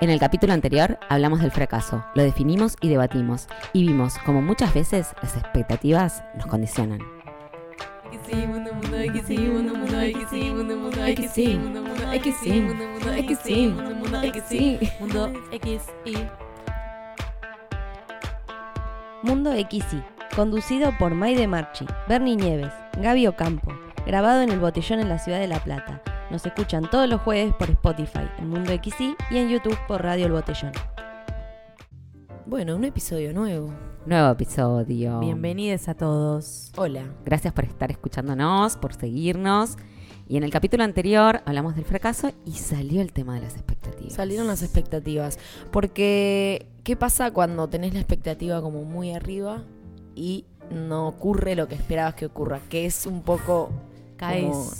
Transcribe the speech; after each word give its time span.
En 0.00 0.08
el 0.08 0.18
capítulo 0.18 0.54
anterior 0.54 0.98
hablamos 1.10 1.40
del 1.40 1.50
fracaso, 1.50 2.02
lo 2.14 2.22
definimos 2.22 2.74
y 2.80 2.88
debatimos, 2.88 3.48
y 3.74 3.86
vimos 3.86 4.16
como 4.24 4.40
muchas 4.40 4.72
veces 4.72 5.08
las 5.20 5.36
expectativas 5.36 6.24
nos 6.34 6.46
condicionan. 6.46 7.00
Mundo 19.22 19.52
XY, 19.52 20.02
conducido 20.34 20.96
por 20.98 21.14
Maide 21.14 21.46
Marchi, 21.46 21.84
Bernie 22.08 22.36
Nieves, 22.36 22.72
Gaby 22.96 23.26
Ocampo, 23.26 23.70
grabado 24.06 24.42
en 24.42 24.50
el 24.50 24.58
Botellón 24.58 25.00
en 25.00 25.08
la 25.08 25.18
ciudad 25.18 25.40
de 25.40 25.46
La 25.46 25.62
Plata. 25.62 26.02
Nos 26.30 26.44
escuchan 26.46 26.88
todos 26.90 27.08
los 27.08 27.20
jueves 27.20 27.54
por 27.54 27.70
Spotify, 27.70 28.28
en 28.38 28.48
Mundo 28.48 28.72
XY 28.72 29.16
y 29.30 29.36
en 29.36 29.48
YouTube 29.48 29.78
por 29.86 30.02
Radio 30.02 30.26
El 30.26 30.32
Botellón. 30.32 30.72
Bueno, 32.46 32.76
un 32.76 32.84
episodio 32.84 33.32
nuevo. 33.32 33.72
Nuevo 34.06 34.30
episodio. 34.30 35.20
Bienvenidos 35.20 35.88
a 35.88 35.94
todos. 35.94 36.72
Hola. 36.76 37.04
Gracias 37.24 37.52
por 37.52 37.64
estar 37.64 37.90
escuchándonos, 37.90 38.76
por 38.76 38.94
seguirnos. 38.94 39.76
Y 40.26 40.36
en 40.36 40.44
el 40.44 40.50
capítulo 40.50 40.84
anterior 40.84 41.42
hablamos 41.44 41.74
del 41.74 41.84
fracaso 41.84 42.32
y 42.46 42.52
salió 42.52 43.02
el 43.02 43.12
tema 43.12 43.34
de 43.34 43.42
las 43.42 43.54
expectativas. 43.54 44.14
Salieron 44.14 44.46
las 44.46 44.62
expectativas. 44.62 45.38
Porque, 45.70 46.66
¿qué 46.84 46.96
pasa 46.96 47.32
cuando 47.32 47.68
tenés 47.68 47.92
la 47.94 48.00
expectativa 48.00 48.62
como 48.62 48.84
muy 48.84 49.12
arriba 49.12 49.64
y 50.14 50.46
no 50.70 51.08
ocurre 51.08 51.56
lo 51.56 51.68
que 51.68 51.74
esperabas 51.74 52.14
que 52.14 52.26
ocurra? 52.26 52.60
Que 52.68 52.86
es 52.86 53.06
un 53.06 53.22
poco 53.22 53.70
Caes. 54.20 54.44
como 54.46 54.70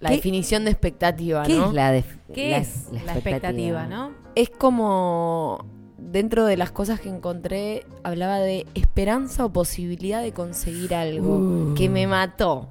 la 0.00 0.08
¿Qué- 0.10 0.16
definición 0.16 0.64
de 0.64 0.70
expectativa, 0.70 1.42
¿Qué 1.44 1.56
¿no? 1.58 1.66
es 1.68 1.72
la, 1.74 2.02
¿Qué 2.34 2.50
la- 2.50 2.56
es 2.58 2.88
la, 2.92 3.12
expectativa, 3.14 3.86
no? 3.86 4.12
Es 4.34 4.48
como 4.50 5.64
dentro 5.98 6.44
de 6.46 6.56
las 6.56 6.70
cosas 6.72 7.00
que 7.00 7.08
encontré 7.10 7.84
hablaba 8.02 8.38
de 8.38 8.66
esperanza 8.74 9.44
o 9.44 9.52
posibilidad 9.52 10.22
de 10.22 10.32
conseguir 10.32 10.94
algo 10.94 11.36
Uh. 11.36 11.74
que 11.74 11.88
me 11.88 12.06
mató. 12.06 12.68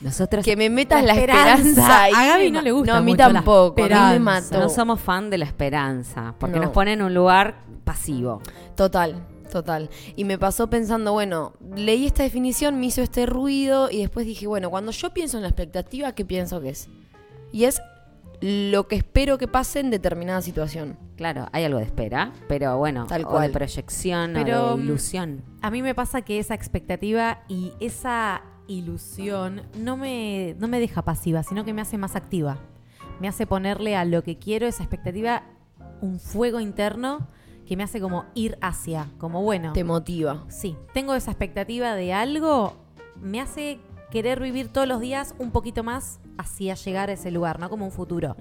Nosotros 0.00 0.44
Que 0.44 0.54
me 0.54 0.70
metas 0.70 1.02
La 1.02 1.12
la, 1.14 1.20
esperanza. 1.20 2.02
ahí 2.04 2.12
A 2.14 2.26
Gaby 2.36 2.52
no 2.52 2.62
le 2.62 2.70
gusta 2.70 2.92
No, 2.92 2.98
a 2.98 3.00
mí 3.02 3.10
mucho 3.12 3.24
la 3.26 3.32
tampoco. 3.32 3.82
A 3.82 3.88
mí 3.88 4.12
me 4.12 4.18
mató. 4.20 4.60
no 4.60 4.68
somos 4.68 5.00
fan 5.00 5.28
de 5.28 5.38
la 5.38 5.44
esperanza, 5.44 6.34
porque 6.38 6.56
No. 6.60 6.66
nos 6.66 6.70
pone 6.72 6.92
en 6.92 7.02
un 7.02 7.12
lugar 7.12 7.56
pasivo. 7.82 8.40
Total, 8.76 9.16
total. 9.48 9.90
Y 10.16 10.24
me 10.24 10.38
pasó 10.38 10.68
pensando, 10.70 11.12
bueno, 11.12 11.54
leí 11.74 12.06
esta 12.06 12.22
definición, 12.22 12.78
me 12.78 12.86
hizo 12.86 13.02
este 13.02 13.26
ruido 13.26 13.90
y 13.90 13.98
después 13.98 14.26
dije, 14.26 14.46
bueno, 14.46 14.70
cuando 14.70 14.92
yo 14.92 15.12
pienso 15.12 15.36
en 15.38 15.42
la 15.42 15.48
expectativa, 15.48 16.12
¿qué 16.12 16.24
pienso 16.24 16.60
que 16.60 16.70
es? 16.70 16.88
Y 17.52 17.64
es 17.64 17.80
lo 18.40 18.86
que 18.86 18.96
espero 18.96 19.38
que 19.38 19.48
pase 19.48 19.80
en 19.80 19.90
determinada 19.90 20.40
situación. 20.42 20.96
Claro, 21.16 21.48
hay 21.52 21.64
algo 21.64 21.78
de 21.78 21.84
espera, 21.86 22.32
pero 22.46 22.78
bueno, 22.78 23.06
Tal 23.06 23.24
o 23.24 23.28
cual. 23.28 23.48
de 23.48 23.52
proyección 23.52 24.32
Pero, 24.34 24.74
o 24.74 24.76
de 24.76 24.84
ilusión. 24.84 25.42
A 25.60 25.70
mí 25.70 25.82
me 25.82 25.94
pasa 25.94 26.22
que 26.22 26.38
esa 26.38 26.54
expectativa 26.54 27.40
y 27.48 27.72
esa 27.80 28.42
ilusión 28.68 29.62
no 29.76 29.96
me, 29.96 30.54
no 30.58 30.68
me 30.68 30.78
deja 30.78 31.02
pasiva, 31.02 31.42
sino 31.42 31.64
que 31.64 31.72
me 31.72 31.80
hace 31.80 31.98
más 31.98 32.14
activa. 32.14 32.58
Me 33.18 33.26
hace 33.26 33.46
ponerle 33.46 33.96
a 33.96 34.04
lo 34.04 34.22
que 34.22 34.38
quiero, 34.38 34.66
esa 34.68 34.84
expectativa, 34.84 35.42
un 36.00 36.20
fuego 36.20 36.60
interno 36.60 37.26
que 37.68 37.76
me 37.76 37.82
hace 37.84 38.00
como 38.00 38.24
ir 38.34 38.56
hacia, 38.62 39.08
como 39.18 39.42
bueno. 39.42 39.74
Te 39.74 39.84
motiva. 39.84 40.44
Sí, 40.48 40.74
tengo 40.94 41.14
esa 41.14 41.30
expectativa 41.30 41.94
de 41.94 42.14
algo, 42.14 42.76
me 43.20 43.40
hace 43.42 43.78
querer 44.10 44.40
vivir 44.40 44.72
todos 44.72 44.88
los 44.88 45.00
días 45.00 45.34
un 45.38 45.50
poquito 45.50 45.84
más 45.84 46.18
hacia 46.38 46.74
llegar 46.74 47.10
a 47.10 47.12
ese 47.12 47.30
lugar, 47.30 47.60
¿no? 47.60 47.68
Como 47.68 47.84
un 47.84 47.92
futuro. 47.92 48.36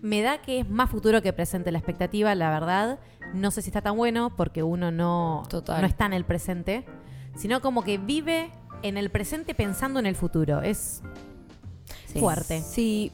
Me 0.00 0.22
da 0.22 0.40
que 0.40 0.60
es 0.60 0.68
más 0.70 0.88
futuro 0.90 1.20
que 1.20 1.32
presente 1.34 1.70
la 1.72 1.78
expectativa, 1.78 2.34
la 2.34 2.48
verdad. 2.50 2.98
No 3.34 3.50
sé 3.50 3.60
si 3.60 3.68
está 3.68 3.82
tan 3.82 3.96
bueno 3.96 4.34
porque 4.34 4.62
uno 4.62 4.90
no, 4.90 5.42
Total. 5.48 5.82
no 5.82 5.86
está 5.86 6.06
en 6.06 6.14
el 6.14 6.24
presente, 6.24 6.84
sino 7.36 7.60
como 7.60 7.82
que 7.84 7.98
vive 7.98 8.50
en 8.82 8.96
el 8.96 9.10
presente 9.10 9.54
pensando 9.54 9.98
en 10.00 10.06
el 10.06 10.14
futuro. 10.14 10.62
Es 10.62 11.02
Sí. 12.06 12.18
fuerte. 12.20 12.60
Sí, 12.62 13.12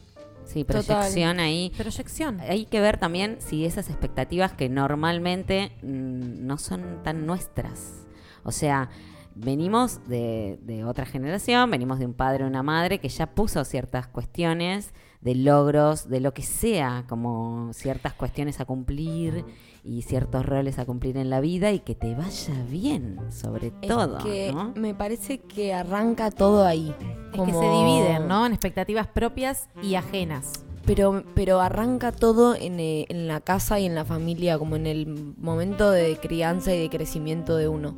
Sí, 0.52 0.64
Total. 0.64 0.84
proyección 0.84 1.38
ahí. 1.40 1.72
Proyección. 1.76 2.40
Hay 2.40 2.64
que 2.66 2.80
ver 2.80 2.98
también 2.98 3.36
si 3.40 3.64
esas 3.64 3.88
expectativas 3.88 4.52
que 4.52 4.68
normalmente 4.68 5.72
mm, 5.82 6.46
no 6.46 6.58
son 6.58 7.02
tan 7.04 7.26
nuestras. 7.26 8.06
O 8.42 8.50
sea, 8.50 8.88
venimos 9.34 10.00
de, 10.08 10.58
de 10.62 10.84
otra 10.84 11.06
generación, 11.06 11.70
venimos 11.70 11.98
de 11.98 12.06
un 12.06 12.14
padre 12.14 12.44
o 12.44 12.46
una 12.48 12.62
madre 12.62 12.98
que 12.98 13.08
ya 13.08 13.26
puso 13.26 13.64
ciertas 13.64 14.06
cuestiones 14.08 14.92
de 15.20 15.34
logros, 15.34 16.08
de 16.08 16.20
lo 16.20 16.32
que 16.32 16.42
sea, 16.42 17.04
como 17.08 17.72
ciertas 17.74 18.14
cuestiones 18.14 18.58
a 18.58 18.64
cumplir 18.64 19.44
y 19.84 20.02
ciertos 20.02 20.44
roles 20.46 20.78
a 20.78 20.86
cumplir 20.86 21.16
en 21.18 21.30
la 21.30 21.40
vida 21.40 21.72
y 21.72 21.80
que 21.80 21.94
te 21.94 22.14
vaya 22.14 22.54
bien, 22.68 23.18
sobre 23.30 23.68
es 23.68 23.80
todo. 23.88 24.18
que 24.18 24.50
¿no? 24.52 24.72
me 24.76 24.94
parece 24.94 25.38
que 25.38 25.74
arranca 25.74 26.30
todo 26.30 26.64
ahí. 26.64 26.94
Es 27.32 27.40
que 27.40 27.52
se 27.52 27.70
dividen, 27.70 28.28
¿no? 28.28 28.46
En 28.46 28.52
expectativas 28.52 29.06
propias 29.06 29.68
y 29.82 29.94
ajenas. 29.94 30.64
Pero, 30.86 31.22
pero 31.34 31.60
arranca 31.60 32.10
todo 32.10 32.54
en, 32.54 32.80
eh, 32.80 33.06
en 33.08 33.28
la 33.28 33.40
casa 33.40 33.78
y 33.78 33.86
en 33.86 33.94
la 33.94 34.04
familia, 34.04 34.58
como 34.58 34.76
en 34.76 34.86
el 34.86 35.34
momento 35.38 35.90
de 35.90 36.16
crianza 36.16 36.74
y 36.74 36.80
de 36.80 36.88
crecimiento 36.88 37.56
de 37.56 37.68
uno. 37.68 37.94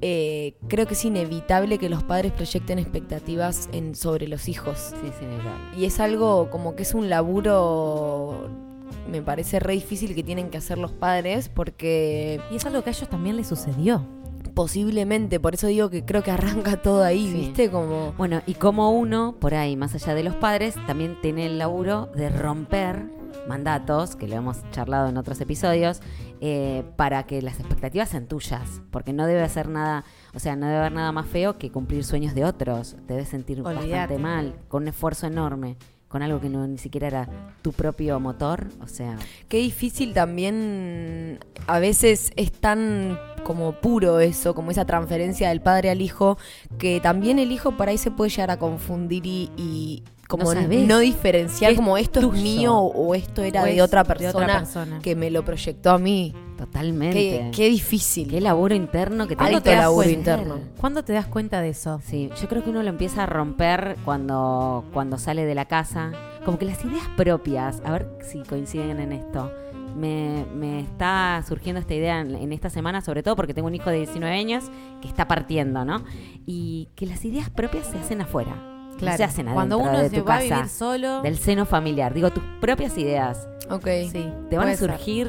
Eh, 0.00 0.54
creo 0.68 0.86
que 0.86 0.94
es 0.94 1.04
inevitable 1.04 1.78
que 1.78 1.88
los 1.88 2.02
padres 2.04 2.32
proyecten 2.32 2.78
expectativas 2.78 3.68
en, 3.72 3.94
sobre 3.94 4.28
los 4.28 4.48
hijos. 4.48 4.94
Sí, 5.00 5.10
sí. 5.18 5.26
Y 5.76 5.86
es 5.86 5.98
algo 6.00 6.50
como 6.50 6.76
que 6.76 6.82
es 6.82 6.94
un 6.94 7.08
laburo, 7.08 8.48
me 9.10 9.22
parece 9.22 9.58
re 9.58 9.72
difícil 9.74 10.14
que 10.14 10.22
tienen 10.22 10.50
que 10.50 10.58
hacer 10.58 10.78
los 10.78 10.92
padres 10.92 11.48
porque 11.48 12.40
Y 12.50 12.56
es 12.56 12.66
algo 12.66 12.82
que 12.82 12.90
a 12.90 12.92
ellos 12.92 13.08
también 13.08 13.36
les 13.36 13.48
sucedió. 13.48 14.04
Posiblemente, 14.58 15.38
por 15.38 15.54
eso 15.54 15.68
digo 15.68 15.88
que 15.88 16.04
creo 16.04 16.24
que 16.24 16.32
arranca 16.32 16.82
todo 16.82 17.04
ahí, 17.04 17.28
Sí. 17.28 17.32
¿viste? 17.34 17.70
Como... 17.70 18.12
Bueno, 18.18 18.42
y 18.44 18.54
como 18.54 18.90
uno, 18.90 19.36
por 19.38 19.54
ahí, 19.54 19.76
más 19.76 19.94
allá 19.94 20.16
de 20.16 20.24
los 20.24 20.34
padres, 20.34 20.74
también 20.84 21.16
tiene 21.22 21.46
el 21.46 21.58
laburo 21.58 22.08
de 22.16 22.28
romper 22.28 23.04
mandatos, 23.46 24.16
que 24.16 24.26
lo 24.26 24.34
hemos 24.34 24.68
charlado 24.72 25.08
en 25.10 25.16
otros 25.16 25.40
episodios, 25.40 26.00
eh, 26.40 26.82
para 26.96 27.22
que 27.24 27.40
las 27.40 27.60
expectativas 27.60 28.08
sean 28.08 28.26
tuyas. 28.26 28.82
Porque 28.90 29.12
no 29.12 29.26
debe 29.28 29.42
hacer 29.42 29.68
nada, 29.68 30.04
o 30.34 30.40
sea, 30.40 30.56
no 30.56 30.66
debe 30.66 30.78
haber 30.78 30.92
nada 30.92 31.12
más 31.12 31.26
feo 31.26 31.56
que 31.56 31.70
cumplir 31.70 32.02
sueños 32.02 32.34
de 32.34 32.44
otros. 32.44 32.96
Te 33.06 33.14
debes 33.14 33.28
sentir 33.28 33.62
bastante 33.62 34.18
mal, 34.18 34.56
con 34.66 34.82
un 34.82 34.88
esfuerzo 34.88 35.28
enorme, 35.28 35.76
con 36.08 36.22
algo 36.22 36.40
que 36.40 36.48
no 36.48 36.66
ni 36.66 36.78
siquiera 36.78 37.06
era 37.06 37.28
tu 37.62 37.72
propio 37.72 38.18
motor. 38.18 38.68
O 38.82 38.88
sea, 38.88 39.18
Qué 39.48 39.58
difícil 39.58 40.14
también, 40.14 41.38
a 41.66 41.78
veces 41.78 42.32
es 42.36 42.52
tan 42.52 43.18
como 43.44 43.72
puro 43.72 44.20
eso, 44.20 44.54
como 44.54 44.70
esa 44.70 44.84
transferencia 44.84 45.50
del 45.50 45.60
padre 45.60 45.90
al 45.90 46.02
hijo, 46.02 46.38
que 46.78 47.00
también 47.00 47.38
el 47.38 47.52
hijo 47.52 47.76
por 47.76 47.88
ahí 47.88 47.98
se 47.98 48.10
puede 48.10 48.30
llegar 48.30 48.50
a 48.50 48.58
confundir 48.58 49.26
y, 49.26 49.50
y 49.56 50.02
como 50.28 50.54
No 50.54 50.60
no, 50.86 50.98
diferenciar 50.98 51.72
es 51.72 51.76
como 51.76 51.96
esto 51.98 52.20
tuyo. 52.20 52.34
es 52.36 52.42
mío 52.42 52.76
o 52.76 53.14
esto 53.14 53.42
era 53.42 53.62
O 53.62 53.64
de 53.64 53.82
otra, 53.82 54.04
de 54.04 54.08
persona 54.08 54.44
otra 54.44 54.58
persona. 54.60 54.98
que 55.02 55.16
me 55.16 55.30
lo 55.30 55.42
proyectó 55.44 55.90
a 55.90 55.98
mí. 55.98 56.34
totalmente. 56.56 57.14
Qué, 57.14 57.50
qué 57.54 57.68
difícil. 57.70 58.28
Qué 58.28 58.40
laburo 58.40 58.74
interno 58.74 59.26
que 59.26 59.34
¿Cuándo 59.36 59.60
tenés 59.60 59.64
te 59.64 59.70
que 59.70 59.74
das 59.76 59.84
laburo 59.84 60.10
interno. 60.10 60.58
¿Cuándo 60.78 61.02
te 61.02 61.12
das 61.14 61.26
cuenta 61.26 61.60
de 61.62 61.70
eso? 61.70 62.00
Sí, 62.04 62.30
yo 62.40 62.48
creo 62.48 62.62
que 62.62 62.70
uno 62.70 62.82
lo 62.82 62.88
empieza 62.90 63.22
a 63.22 63.26
romper 63.26 63.96
cuando, 64.04 64.84
cuando 64.92 65.16
sale 65.18 65.44
de 65.46 65.54
la 65.54 65.64
casa. 65.64 66.12
Como 66.44 66.58
que 66.58 66.66
las 66.66 66.84
ideas 66.84 67.08
propias, 67.16 67.80
a 67.84 67.92
ver 67.92 68.08
si 68.22 68.40
coinciden 68.42 69.00
en 69.00 69.12
esto. 69.12 69.50
Me, 69.96 70.44
me 70.54 70.80
está 70.80 71.42
surgiendo 71.48 71.80
esta 71.80 71.94
idea 71.94 72.20
en, 72.20 72.34
en 72.36 72.52
esta 72.52 72.68
semana, 72.70 73.00
sobre 73.00 73.22
todo 73.22 73.34
porque 73.34 73.54
tengo 73.54 73.66
un 73.68 73.74
hijo 73.74 73.88
de 73.90 73.96
19 73.96 74.32
años 74.36 74.64
que 75.00 75.08
está 75.08 75.26
partiendo, 75.26 75.84
¿no? 75.86 76.04
Y 76.46 76.88
que 76.94 77.06
las 77.06 77.24
ideas 77.24 77.48
propias 77.50 77.86
se 77.86 77.96
hacen 77.98 78.20
afuera. 78.20 78.67
No 79.06 79.16
se 79.16 79.24
hacen 79.24 79.46
Cuando 79.46 79.76
adentro 79.76 79.92
uno 79.94 80.02
de 80.02 80.10
se 80.10 80.16
tu 80.20 80.24
va 80.24 80.36
a 80.36 80.38
casa, 80.40 80.54
vivir 80.56 80.68
solo. 80.70 81.22
del 81.22 81.38
seno 81.38 81.66
familiar. 81.66 82.14
Digo, 82.14 82.30
tus 82.30 82.42
propias 82.60 82.96
ideas 82.98 83.46
Ok. 83.70 83.86
Sí, 84.10 84.26
te 84.48 84.56
van 84.56 84.68
a 84.68 84.76
ser. 84.76 84.90
surgir 84.90 85.28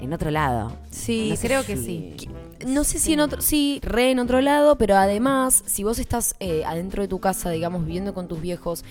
en 0.00 0.12
otro 0.14 0.30
lado. 0.30 0.72
Sí, 0.90 1.28
No 1.30 1.36
sé 1.36 1.46
creo 1.46 1.64
que 1.64 1.76
sí. 1.76 2.16
No 2.66 2.82
sé 2.82 2.98
si 2.98 3.12
en 3.12 3.20
otro, 3.20 3.42
sí, 3.42 3.78
re 3.82 4.10
en 4.10 4.18
otro 4.20 4.40
lado, 4.40 4.78
pero 4.78 4.96
además, 4.96 5.62
si 5.66 5.84
vos 5.84 5.98
estás 5.98 6.34
eh, 6.40 6.64
adentro 6.64 7.02
de 7.02 7.08
tu 7.08 7.20
casa, 7.20 7.50
digamos, 7.50 7.84
viviendo 7.84 8.14
con 8.14 8.26
tus 8.26 8.40
viejos, 8.40 8.84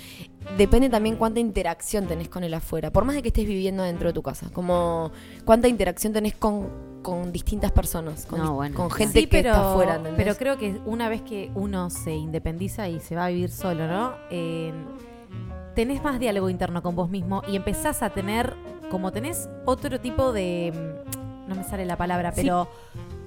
depende 0.58 0.90
también 0.90 1.16
cuánta 1.16 1.40
interacción 1.40 2.08
tenés 2.08 2.30
con 2.30 2.44
el 2.44 2.54
afuera. 2.54 2.92
Por 2.92 3.06
más 3.06 3.16
de 3.16 3.22
que 3.22 3.30
estés 3.30 3.46
viviendo 3.48 3.84
dentro 3.84 4.08
de 4.10 4.14
tu 4.14 4.22
casa, 4.22 4.50
como 4.54 5.12
cuánta 5.46 5.68
interacción 5.68 6.14
tenés 6.14 6.36
con, 6.36 6.70
con 7.02 7.32
distintas 7.32 7.72
personas, 7.72 8.26
con, 8.26 8.40
No, 8.40 8.46
dis- 8.52 8.56
bueno. 8.56 8.76
con 8.76 8.92
gente 8.92 9.20
Sí, 9.22 9.28
que 9.28 9.38
pero, 9.38 9.50
está 9.52 9.72
afuera, 9.72 9.96
¿entendés? 9.96 10.16
pero 10.24 10.36
creo 10.38 10.58
que 10.58 10.80
una 10.86 11.10
vez 11.10 11.22
que 11.22 11.52
uno 11.56 11.90
se 11.90 12.14
independiza 12.14 12.88
y 12.90 13.00
se 13.00 13.16
va 13.16 13.26
a 13.26 13.30
vivir 13.30 13.50
solo, 13.50 13.88
¿no? 13.88 14.14
Eh, 14.30 14.74
tenés 15.76 16.04
más 16.04 16.20
diálogo 16.20 16.50
interno 16.50 16.82
con 16.84 16.96
vos 16.96 17.10
mismo 17.10 17.42
y 17.48 17.56
empezás 17.56 18.04
a 18.04 18.12
tener, 18.12 18.54
como 18.92 19.12
tenés 19.12 19.50
otro 19.66 20.00
tipo 20.00 20.32
de, 20.32 20.72
mm, 20.74 21.50
no 21.50 21.56
me 21.56 21.64
sale 21.64 21.86
la 21.86 21.98
palabra, 21.98 22.32
Sí. 22.32 22.42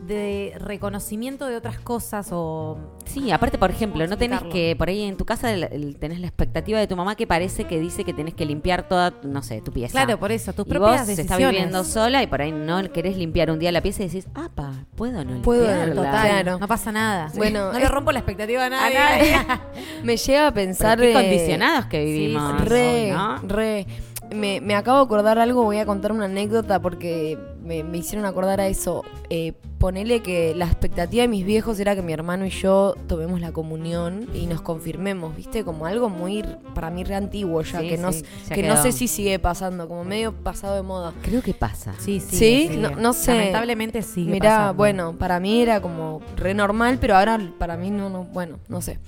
De 0.06 0.52
reconocimiento 0.58 1.46
de 1.46 1.56
otras 1.56 1.78
cosas 1.78 2.28
o... 2.32 2.78
Sí, 3.04 3.30
aparte, 3.30 3.58
por 3.58 3.70
ejemplo, 3.70 4.06
no 4.06 4.16
tenés 4.18 4.42
que, 4.42 4.74
por 4.76 4.88
ahí 4.88 5.02
en 5.02 5.16
tu 5.16 5.24
casa 5.24 5.52
el- 5.52 5.64
el- 5.64 5.96
tenés 5.96 6.20
la 6.20 6.26
expectativa 6.26 6.78
de 6.78 6.86
tu 6.86 6.96
mamá 6.96 7.14
que 7.16 7.26
parece 7.26 7.64
que 7.64 7.78
dice 7.80 8.04
que 8.04 8.12
tenés 8.12 8.34
que 8.34 8.44
limpiar 8.44 8.88
toda, 8.88 9.14
no 9.22 9.42
sé, 9.42 9.60
tu 9.62 9.72
pieza. 9.72 9.92
Claro, 9.92 10.18
por 10.18 10.32
eso, 10.32 10.52
tus 10.52 10.66
y 10.66 10.70
propias 10.70 10.90
vos 11.00 11.06
decisiones. 11.06 11.30
estás 11.32 11.38
viviendo 11.52 11.84
sola 11.84 12.22
y 12.22 12.26
por 12.26 12.42
ahí 12.42 12.52
no 12.52 12.82
querés 12.92 13.16
limpiar 13.16 13.50
un 13.50 13.58
día 13.58 13.72
la 13.72 13.80
pieza 13.82 14.02
y 14.02 14.06
decís, 14.06 14.26
apa, 14.34 14.72
¿puedo 14.94 15.24
no 15.24 15.42
Puedo, 15.42 15.62
limpiarla? 15.66 15.94
total. 15.94 16.12
Claro. 16.28 16.58
No 16.58 16.68
pasa 16.68 16.92
nada. 16.92 17.30
Bueno, 17.34 17.72
no 17.72 17.78
le 17.78 17.88
rompo 17.88 18.12
la 18.12 18.18
expectativa 18.20 18.62
a 18.62 18.66
A 18.66 18.70
nadie. 18.70 19.36
Me 20.02 20.16
llega 20.16 20.46
a 20.48 20.52
pensar. 20.54 20.98
Pero 20.98 21.12
qué 21.12 21.18
eh, 21.18 21.22
condicionados 21.22 21.86
que 21.86 22.04
vivimos. 22.04 22.64
Re, 22.64 23.04
hoy, 23.04 23.10
¿no? 23.16 23.38
re. 23.48 23.86
Me, 24.34 24.60
me 24.60 24.74
acabo 24.74 24.98
de 24.98 25.04
acordar 25.04 25.38
algo, 25.38 25.62
voy 25.62 25.78
a 25.78 25.86
contar 25.86 26.12
una 26.12 26.24
anécdota 26.26 26.80
porque 26.80 27.38
me, 27.62 27.82
me 27.84 27.98
hicieron 27.98 28.26
acordar 28.26 28.60
a 28.60 28.66
eso. 28.66 29.04
Eh, 29.30 29.52
ponele 29.78 30.20
que 30.22 30.54
la 30.54 30.64
expectativa 30.66 31.22
de 31.22 31.28
mis 31.28 31.44
viejos 31.44 31.78
era 31.80 31.94
que 31.94 32.02
mi 32.02 32.12
hermano 32.12 32.46
y 32.46 32.50
yo 32.50 32.94
tomemos 33.08 33.40
la 33.40 33.52
comunión 33.52 34.26
y 34.34 34.46
nos 34.46 34.62
confirmemos, 34.62 35.36
¿viste? 35.36 35.64
Como 35.64 35.86
algo 35.86 36.08
muy, 36.08 36.42
para 36.74 36.90
mí, 36.90 37.04
re 37.04 37.14
antiguo 37.14 37.62
ya, 37.62 37.80
Sí, 37.80 37.88
que, 37.88 37.98
no, 37.98 38.10
sí, 38.12 38.24
que 38.52 38.62
no 38.62 38.76
sé 38.82 38.92
si 38.92 39.06
sigue 39.06 39.38
pasando, 39.38 39.86
como 39.86 40.02
medio 40.04 40.32
pasado 40.32 40.74
de 40.76 40.82
moda. 40.82 41.12
Creo 41.22 41.42
que 41.42 41.54
pasa. 41.54 41.94
Sí, 41.98 42.20
sí. 42.20 42.36
¿Sí? 42.36 42.76
No- 42.78 42.90
no 42.90 43.12
sé. 43.12 43.32
Lamentablemente 43.36 44.02
sigue 44.02 44.32
Mirá, 44.32 44.50
pasando. 44.50 44.74
bueno, 44.74 45.12
para 45.18 45.40
mí 45.40 45.60
era 45.60 45.80
como 45.80 46.20
re 46.36 46.54
normal, 46.54 46.98
pero 47.00 47.16
ahora 47.16 47.38
para 47.58 47.76
mí 47.76 47.90
no, 47.90 48.08
no 48.08 48.24
bueno, 48.24 48.58
no 48.68 48.80
sé. 48.80 48.98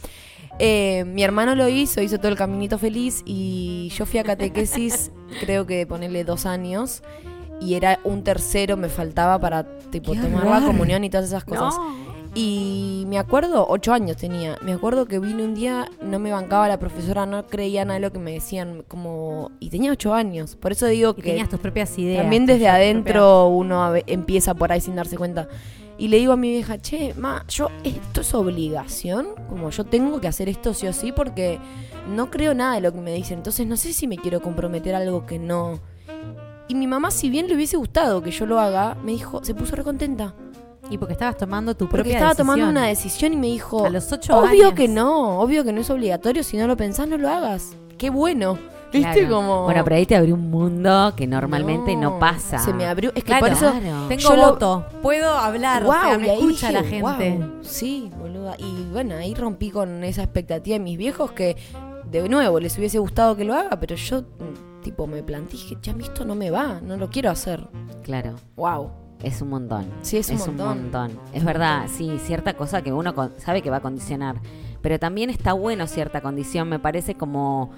Eh, 0.59 1.05
mi 1.07 1.23
hermano 1.23 1.55
lo 1.55 1.69
hizo, 1.69 2.01
hizo 2.03 2.19
todo 2.19 2.29
el 2.29 2.37
caminito 2.37 2.79
feliz 2.79 3.23
y 3.25 3.91
yo 3.97 4.07
fui 4.07 4.19
a 4.19 4.25
catequesis, 4.25 5.13
creo 5.41 5.67
que 5.67 5.87
ponerle 5.87 6.25
dos 6.25 6.47
años, 6.47 7.03
y 7.61 7.75
era 7.75 8.01
un 8.05 8.23
tercero, 8.25 8.77
me 8.77 8.89
faltaba 8.89 9.39
para 9.39 9.65
tipo 9.91 10.13
¡Qué 10.13 10.19
tomar 10.21 10.45
la 10.47 10.67
comunión 10.67 11.05
y 11.05 11.11
todas 11.11 11.27
esas 11.27 11.45
cosas. 11.45 11.77
No. 11.77 12.09
Y 12.35 13.05
me 13.09 13.19
acuerdo, 13.19 13.67
ocho 13.69 13.93
años 13.93 14.17
tenía, 14.19 14.59
me 14.63 14.73
acuerdo 14.73 15.07
que 15.07 15.19
vine 15.19 15.43
un 15.43 15.55
día, 15.55 15.89
no 16.03 16.19
me 16.19 16.31
bancaba 16.31 16.69
la 16.69 16.79
profesora, 16.79 17.25
no 17.25 17.47
creía 17.47 17.85
nada 17.85 17.95
de 17.95 18.01
lo 18.07 18.13
que 18.13 18.19
me 18.19 18.33
decían, 18.33 18.85
como, 18.87 19.51
y 19.61 19.71
tenía 19.71 19.91
ocho 19.93 20.13
años, 20.15 20.55
por 20.55 20.73
eso 20.73 20.87
digo 20.87 21.13
Y 21.17 21.23
que 21.23 21.31
tenías 21.31 21.49
tus 21.49 21.59
propias 21.59 21.99
ideas. 21.99 22.21
también 22.23 22.47
desde 22.47 22.67
propias- 22.67 22.75
adentro 22.75 23.49
uno 23.49 23.93
empieza 24.07 24.55
por 24.55 24.71
ahí 24.73 24.81
sin 24.81 24.95
darse 24.95 25.17
cuenta. 25.17 25.49
Y 25.99 26.09
le 26.09 26.19
digo 26.19 26.33
a 26.33 26.37
mi 26.37 26.51
vieja, 26.51 26.79
che, 26.79 27.13
ma, 27.15 27.45
yo, 27.49 27.69
¿esto 27.83 28.21
es 28.21 28.33
obligación? 28.33 29.27
Como 29.49 29.71
yo 29.71 29.85
tengo 29.85 30.21
que 30.21 30.29
hacer 30.29 30.49
esto 30.49 30.73
sí 30.73 30.87
o 30.87 30.93
sí 30.93 31.11
porque 31.11 31.59
no 32.15 32.31
creo 32.31 32.55
nada 32.55 32.77
de 32.77 32.81
lo 32.81 32.93
que 32.93 33.01
me 33.01 33.13
dicen. 33.13 33.39
Entonces 33.39 33.67
no 33.67 33.77
sé 33.77 33.93
si 33.93 34.07
me 34.07 34.17
quiero 34.17 34.41
comprometer 34.41 34.95
a 34.95 34.99
algo 34.99 35.27
que 35.27 35.39
no. 35.41 35.81
Y 36.69 36.75
mi 36.77 36.87
mamá, 36.87 37.11
si 37.11 37.31
bien 37.31 37.49
le 37.49 37.55
hubiese 37.57 37.77
gustado 37.77 38.23
que 38.23 38.31
yo 38.31 38.47
lo 38.47 38.61
haga, 38.61 38.97
me 39.03 39.13
dijo, 39.13 39.43
se 39.43 39.55
puso 39.55 39.75
recontenta. 39.75 40.35
Y 40.91 40.99
porque 40.99 41.15
estabas 41.15 41.37
tomando 41.37 41.75
tu 41.75 41.87
Porque 41.87 41.97
propia 42.03 42.15
estaba 42.15 42.35
tomando 42.35 42.69
una 42.69 42.87
decisión 42.87 43.33
y 43.33 43.37
me 43.37 43.49
dijo, 43.49 43.85
A 43.85 43.91
los 43.91 44.11
ocho 44.13 44.39
obvio 44.39 44.67
años. 44.67 44.75
que 44.75 44.87
no, 44.89 45.41
obvio 45.41 45.65
que 45.65 45.73
no 45.73 45.81
es 45.81 45.91
obligatorio, 45.91 46.43
si 46.45 46.57
no 46.57 46.67
lo 46.67 46.77
pensás 46.77 47.09
no 47.09 47.19
lo 47.19 47.29
hagas. 47.29 47.77
Qué 47.99 48.09
bueno. 48.11 48.57
¿Viste 48.93 49.21
Claro. 49.21 49.35
como... 49.37 49.63
Bueno, 49.65 49.85
pero 49.85 49.97
ahí 49.97 50.07
te 50.07 50.17
abrió 50.17 50.35
un 50.35 50.51
mundo 50.51 51.13
que 51.17 51.27
normalmente 51.27 51.95
no, 51.95 52.11
No, 52.13 52.19
pasa. 52.19 52.59
Se 52.59 52.73
me 52.73 52.87
abrió. 52.87 53.11
Es 53.11 53.17
que 53.17 53.23
Claro. 53.23 53.41
por 53.47 53.53
eso 53.53 53.71
Claro. 53.71 54.09
Tengo 54.09 54.21
Yo 54.23 54.37
lo- 54.37 54.51
voto. 54.53 54.87
Puedo 55.03 55.31
hablar. 55.31 55.85
o 55.85 55.93
sea, 55.93 56.19
me 56.19 56.33
escucha 56.35 56.73
la 56.73 56.81
dije, 56.83 56.97
gente. 57.03 57.37
"Guau". 57.39 57.51
Sí, 57.63 58.11
boluda. 58.19 58.55
Y 58.59 58.87
bueno, 58.93 59.17
ahí 59.17 59.35
rompí 59.35 59.71
con 59.71 60.03
esa 60.05 60.23
expectativa 60.23 60.75
de 60.79 60.81
mis 60.85 60.97
viejos 60.97 61.33
que, 61.33 61.57
de 62.11 62.29
nuevo, 62.29 62.59
les 62.61 62.77
hubiese 62.79 62.99
gustado 62.99 63.37
que 63.37 63.45
lo 63.45 63.55
haga, 63.55 63.79
pero 63.79 63.95
yo, 63.95 64.23
mm, 64.23 64.83
tipo, 64.83 65.07
me 65.07 65.23
planteé, 65.23 65.53
dije, 65.59 65.77
ya 65.83 65.93
a 65.93 65.95
mí 65.95 66.05
esto 66.05 66.25
no 66.25 66.35
me 66.35 66.51
va, 66.51 66.81
no 66.83 66.97
lo 66.97 67.11
quiero 67.11 67.31
hacer. 67.31 67.69
Claro. 68.03 68.35
Wow. 68.57 68.91
Es 69.23 69.43
un 69.43 69.51
montón. 69.51 69.85
Sí, 70.03 70.17
es 70.17 70.31
un 70.31 70.39
montón. 70.39 70.83
montón. 70.85 71.21
Es 71.35 71.45
verdad, 71.45 71.87
sí, 71.93 72.19
cierta 72.25 72.55
cosa 72.55 72.81
que 72.83 72.93
uno 72.93 73.13
sabe 73.39 73.61
que 73.63 73.69
va 73.69 73.79
a 73.79 73.81
condicionar. 73.81 74.37
Pero 74.81 74.99
también 75.01 75.29
está 75.29 75.53
bueno 75.55 75.89
cierta 75.89 76.21
condición, 76.21 76.69
me 76.69 76.79
parece 76.79 77.17
como, 77.17 77.73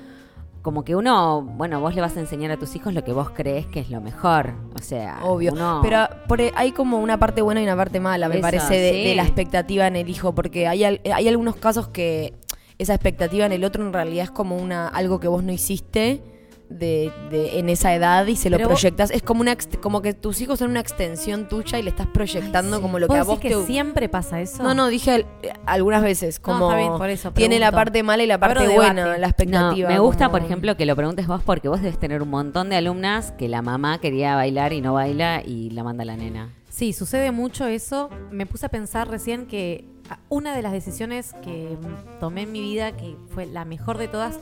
como 0.63 0.85
que 0.85 0.95
uno, 0.97 1.43
bueno, 1.43 1.81
vos 1.81 1.95
le 1.95 2.01
vas 2.01 2.17
a 2.17 2.21
enseñar 2.21 2.51
a 2.51 2.57
tus 2.59 2.75
hijos 2.77 2.93
lo 2.95 3.03
que 3.05 3.13
vos 3.13 3.31
crees 3.31 3.67
que 3.67 3.81
es 3.81 3.91
lo 3.91 4.01
mejor. 4.01 4.53
O 4.79 4.83
sea, 4.83 5.21
Obvio. 5.23 5.53
uno- 5.53 5.81
Pero 5.83 6.07
por, 6.29 6.41
ahí- 6.41 6.51
hay 6.55 6.73
como 6.73 6.99
una 6.99 7.19
parte 7.19 7.43
buena 7.43 7.61
y 7.61 7.65
una 7.65 7.77
parte 7.77 7.99
mala, 8.01 8.29
me 8.29 8.35
Eso, 8.37 8.43
parece, 8.43 8.75
de, 8.79 8.93
sí. 8.93 9.05
de 9.05 9.15
la 9.15 9.23
expectativa 9.23 9.87
en 9.87 9.97
el 9.97 10.09
hijo, 10.09 10.35
porque 10.35 10.67
hay, 10.69 10.85
al- 10.85 11.01
hay 11.13 11.29
algunos 11.29 11.57
casos 11.57 11.89
que 11.89 12.35
esa 12.79 12.95
expectativa 12.95 13.45
en 13.47 13.53
el 13.53 13.65
otro 13.65 13.85
en 13.87 13.93
realidad 13.93 14.25
es 14.25 14.31
como 14.31 14.57
una 14.57 14.89
algo 14.89 15.21
que 15.21 15.29
vos 15.29 15.43
no 15.43 15.53
hiciste. 15.53 16.23
De, 16.71 17.13
de- 17.31 17.59
en 17.59 17.69
esa 17.69 17.93
edad 17.97 18.25
y 18.29 18.37
se 18.37 18.49
lo 18.49 18.57
Pero 18.57 18.69
vos- 18.69 18.81
proyectas 18.81 19.11
es 19.11 19.23
como 19.23 19.41
una 19.41 19.51
ex- 19.51 19.69
como 19.83 20.03
que 20.03 20.15
tus 20.15 20.41
hijos 20.41 20.61
son 20.61 20.71
una 20.71 20.79
extensión 20.79 21.49
tuya 21.49 21.81
y 21.81 21.83
le 21.83 21.91
estás 21.91 22.07
proyectando 22.07 22.77
Ay, 22.77 22.79
sí. 22.79 22.83
como 22.83 23.01
lo 23.01 23.09
que 23.09 23.15
a 23.17 23.19
¿Vos 23.19 23.27
vos 23.27 23.39
decís 23.41 23.57
te 23.57 23.61
que 23.61 23.67
siempre 23.67 24.09
pasa 24.09 24.41
eso? 24.41 24.63
No, 24.63 24.73
no, 24.73 24.87
dije 24.87 25.11
al- 25.11 25.27
eh, 25.43 25.53
algunas 25.67 26.01
veces, 26.01 26.39
como 26.39 26.71
está 26.71 26.79
bien, 26.81 26.93
por 26.97 27.11
eso 27.11 27.33
tiene 27.33 27.59
la 27.59 27.73
parte 27.73 28.05
mala 28.05 28.23
y 28.23 28.27
la 28.29 28.35
Abro 28.35 28.47
parte 28.55 28.63
debate. 28.69 28.77
buena, 28.79 29.05
la 29.07 29.19
No, 29.19 29.27
expectativa. 29.27 29.89
me 29.89 29.99
gusta, 29.99 30.27
como- 30.27 30.39
por 30.39 30.47
ejemplo, 30.47 30.77
que 30.77 30.87
lo 30.87 30.95
preguntes 30.95 31.27
vos 31.27 31.43
porque 31.45 31.69
vos 31.69 31.83
debes 31.83 31.99
tener 31.99 32.23
un 32.23 32.31
montón 32.31 32.69
de 32.71 32.77
alumnas 32.77 33.33
que 33.33 33.49
la 33.49 33.63
mamá 33.63 33.99
quería 34.01 34.37
bailar 34.37 34.73
y 34.73 34.81
no 34.81 34.93
baila 34.95 35.43
y 35.45 35.71
la 35.71 35.83
manda 35.83 36.05
la 36.05 36.17
nena. 36.17 36.51
Sí, 36.69 36.93
sucede 36.93 37.33
mucho 37.33 37.67
eso. 37.67 38.11
Me 38.31 38.47
puse 38.47 38.67
a 38.67 38.69
pensar 38.69 39.09
recién 39.09 39.47
que 39.47 39.87
ah, 40.09 40.21
una 40.29 40.55
de 40.55 40.63
las 40.63 40.71
decisiones 40.71 41.35
que 41.43 41.77
tomé 42.21 42.43
en 42.43 42.53
mi 42.53 42.61
vida, 42.61 42.93
que 42.93 43.17
fue 43.35 43.47
la 43.47 43.65
mejor 43.65 43.99
de 43.99 44.07
todas, 44.07 44.39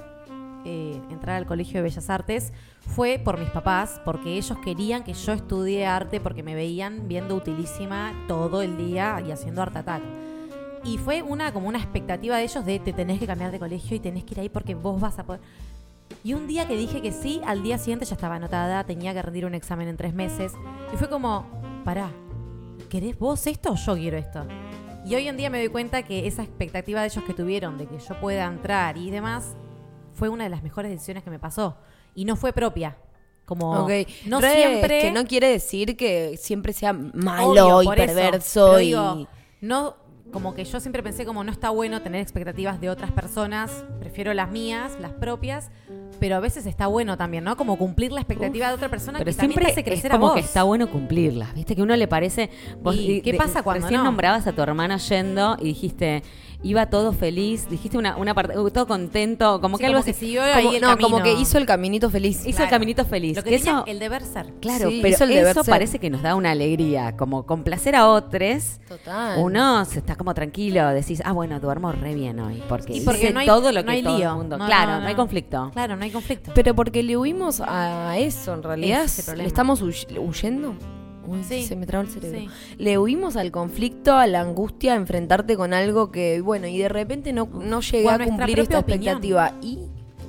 eh, 0.71 1.01
entrar 1.11 1.37
al 1.37 1.47
Colegio 1.47 1.79
de 1.79 1.83
Bellas 1.85 2.11
Artes, 2.11 2.53
fue 2.81 3.19
por 3.19 3.39
mis 3.39 3.49
papás, 3.49 4.03
porque 4.05 4.37
ellos 4.37 4.59
querían 4.63 5.03
que 5.03 5.15
yo 5.15 5.33
estudie 5.33 5.87
arte 5.87 6.21
porque 6.21 6.43
me 6.43 6.55
veían 6.55 7.09
viendo 7.09 7.35
utilísima 7.35 8.13
todo 8.29 8.61
el 8.61 8.77
día 8.77 9.23
y 9.27 9.33
haciendo 9.33 9.63
art 9.63 9.75
attack. 9.75 10.03
Y 10.85 10.99
fue 10.99 11.23
una 11.23 11.53
como 11.55 11.69
una 11.69 11.79
expectativa 11.79 12.37
de 12.37 12.45
ellos 12.45 12.67
de 12.67 12.79
te 12.81 12.93
tenés 12.93 13.19
que 13.19 13.27
cambiar 13.27 13.51
de 13.51 13.59
colegio 13.59 13.97
y 13.97 14.01
tenés 14.01 14.25
que 14.25 14.35
ir 14.35 14.41
ahí 14.41 14.49
porque 14.51 14.75
vos 14.75 15.01
vas 15.01 15.19
a 15.19 15.25
poder. 15.25 15.41
Y 16.23 16.35
un 16.35 16.47
día 16.47 16.69
que 16.69 16.77
dije 16.77 17.01
que 17.01 17.13
sí, 17.13 17.41
al 17.47 17.63
día 17.63 17.79
siguiente 17.79 18.05
ya 18.05 18.15
estaba 18.15 18.35
anotada, 18.37 18.85
tenía 18.85 19.15
que 19.15 19.23
rendir 19.23 19.47
un 19.47 19.55
examen 19.55 19.89
en 19.89 19.97
tres 19.97 20.13
meses. 20.13 20.53
Y 20.93 20.99
fue 20.99 21.09
como, 21.09 21.47
pará, 21.83 22.11
¿querés 22.91 23.19
vos 23.19 23.47
esto 23.47 23.73
o 23.73 23.75
yo 23.75 23.95
quiero 23.95 24.19
esto? 24.19 24.47
Y 25.07 25.15
hoy 25.15 25.29
en 25.29 25.39
día 25.39 25.49
me 25.49 25.59
doy 25.59 25.69
cuenta 25.69 26.03
que 26.03 26.27
esa 26.27 26.43
expectativa 26.43 27.01
de 27.01 27.07
ellos 27.07 27.25
que 27.25 27.33
tuvieron 27.33 27.79
de 27.79 27.87
que 27.87 27.99
yo 27.99 28.21
pueda 28.21 28.45
entrar 28.45 28.99
y 28.99 29.11
demás 29.11 29.57
fue 30.19 30.29
una 30.29 30.45
de 30.45 30.51
las 30.51 30.63
mejores 30.63 30.91
decisiones 30.91 31.23
que 31.23 31.31
me 31.31 31.39
pasó. 31.39 31.77
Y 32.15 32.25
no 32.25 32.35
fue 32.37 32.53
propia. 32.53 32.97
Como 33.45 33.85
Ok, 33.85 33.91
no 34.27 34.41
Re, 34.41 34.53
siempre. 34.53 35.01
que 35.01 35.11
no 35.11 35.25
quiere 35.25 35.49
decir 35.49 35.97
que 35.97 36.37
siempre 36.37 36.73
sea 36.75 36.93
malo 36.93 37.79
Obvio, 37.79 37.83
y 37.95 37.97
perverso 37.97 38.79
y 38.79 38.87
digo, 38.89 39.27
no, 39.63 39.97
como 40.31 40.55
que 40.55 40.65
yo 40.67 40.81
siempre 40.81 41.03
pensé 41.03 41.25
como 41.25 41.43
no 41.45 41.51
está 41.51 41.71
bueno 41.71 42.03
tener 42.03 42.21
expectativas 42.21 42.79
de 42.79 42.91
otras 42.91 43.11
personas, 43.13 43.85
prefiero 44.01 44.35
las 44.35 44.51
mías, 44.51 44.99
las 45.01 45.13
propias, 45.13 45.71
pero 46.21 46.37
a 46.37 46.41
veces 46.41 46.67
está 46.67 46.89
bueno 46.89 47.17
también, 47.17 47.43
¿no? 47.45 47.57
Como 47.57 47.79
cumplir 47.79 48.13
la 48.13 48.21
expectativa 48.21 48.69
de 48.69 48.75
otra 48.75 48.91
persona 48.91 49.19
Pero 49.19 49.31
que 49.31 49.37
también 49.37 49.53
siempre 49.53 49.65
te 49.67 49.71
hace 49.73 49.81
es 49.81 49.87
crecer 49.87 50.11
como 50.11 50.27
a 50.27 50.29
vos. 50.31 50.35
que 50.39 50.45
está 50.45 50.65
bueno 50.65 50.91
cumplirlas, 50.91 51.55
¿viste? 51.55 51.75
Que 51.75 51.81
uno 51.81 51.97
le 51.97 52.07
parece... 52.09 52.51
¿Y 52.93 53.23
qué 53.23 53.33
pasa 53.35 53.63
cuando 53.63 53.87
Recién 53.87 54.01
no? 54.01 54.05
nombrabas 54.05 54.47
a 54.47 54.53
tu 54.53 54.61
hermano 54.61 54.99
yendo 54.99 55.57
y 55.61 55.65
dijiste, 55.65 56.23
iba 56.63 56.87
todo 56.87 57.13
feliz, 57.13 57.69
dijiste 57.71 57.97
una, 57.97 58.17
una 58.17 58.35
parte, 58.35 58.59
uh, 58.59 58.71
todo 58.71 58.87
contento, 58.89 59.61
como 59.61 59.77
Sí, 59.77 59.83
que 59.83 59.87
algo 59.87 60.03
que 60.03 60.11
así- 60.11 60.37
como, 60.37 60.79
no, 60.81 60.99
como 60.99 61.23
que 61.23 61.33
hizo 61.35 61.57
el 61.57 61.67
caminito 61.67 62.11
feliz. 62.11 62.45
Hizo 62.47 62.65
el 62.65 62.69
caminito 62.69 63.05
feliz. 63.05 63.37
Lo 63.37 63.45
que 63.45 63.51
que 63.51 63.59
tenía 63.59 63.73
eso, 63.75 63.85
el 63.87 63.99
deber 64.01 64.23
ser. 64.25 64.53
claro, 64.61 64.91
Sí, 64.91 64.99
pero 65.01 65.15
hizo 65.15 65.25
el 65.25 65.31
deber 65.31 65.53
eso 65.53 65.63
ser. 65.65 65.71
parece 65.73 65.99
que 66.01 66.11
nos 66.11 66.21
da 66.23 66.35
una 66.35 66.51
alegría, 66.51 67.17
como 67.17 67.47
complacer 67.47 67.95
a 67.95 68.09
otros. 68.09 68.81
Total. 68.89 69.39
Uno 69.41 69.85
se 69.85 70.01
está 70.01 70.17
como 70.17 70.35
tranquilo, 70.35 70.89
decís, 70.91 71.23
ah, 71.25 71.33
bueno, 71.33 71.61
duermo 71.61 71.93
re 71.93 72.15
bien 72.15 72.41
hoy, 72.41 72.61
porque, 72.69 72.93
Y 72.97 73.01
porque 73.03 73.25
hice 73.27 73.33
no 73.33 73.41
hay- 73.41 73.47
todo 73.47 73.71
lo 73.71 73.81
no 73.83 73.87
que 73.87 73.93
hay 73.93 74.03
todo 74.03 74.19
lío. 74.19 74.31
el 74.31 74.37
mundo. 74.37 74.59
No, 74.59 74.67
claro, 74.67 74.91
no, 74.91 74.97
no, 74.97 75.03
no. 75.03 75.09
hay 75.09 75.15
conflicto. 75.15 75.71
Claro, 75.73 75.97
no 75.97 76.03
hay 76.05 76.11
conflicto. 76.11 76.51
Pero 76.55 76.75
porque 76.75 77.03
le 77.05 77.17
huimos 77.17 77.61
a 77.65 78.19
eso, 78.19 78.53
en 78.55 78.63
realidad. 78.65 79.07
Problema. 79.25 79.43
¿Le 79.43 79.47
estamos 79.49 79.81
huy- 79.83 80.19
huyendo? 80.19 80.75
Uy, 81.29 81.45
Sí. 81.45 81.65
Se 81.65 81.77
me 81.77 81.87
traba 81.87 82.05
el 82.05 82.11
cerebro. 82.11 82.41
Sí. 82.41 82.49
Le 82.79 82.99
huimos 82.99 83.37
al 83.37 83.51
conflicto, 83.51 84.17
a 84.17 84.27
la 84.27 84.41
angustia, 84.41 84.95
a 84.95 84.97
enfrentarte 84.97 85.57
con 85.57 85.73
algo 85.75 86.11
que, 86.11 86.41
bueno, 86.41 86.67
y 86.67 86.79
de 86.79 86.89
repente 86.89 87.33
no, 87.33 87.47
no 87.47 87.81
llegué 87.81 88.09
a 88.09 88.19
cumplir 88.19 88.61
esta 88.61 88.79
opinión. 88.81 89.17
expectativa. 89.17 89.55
Y 89.63 89.79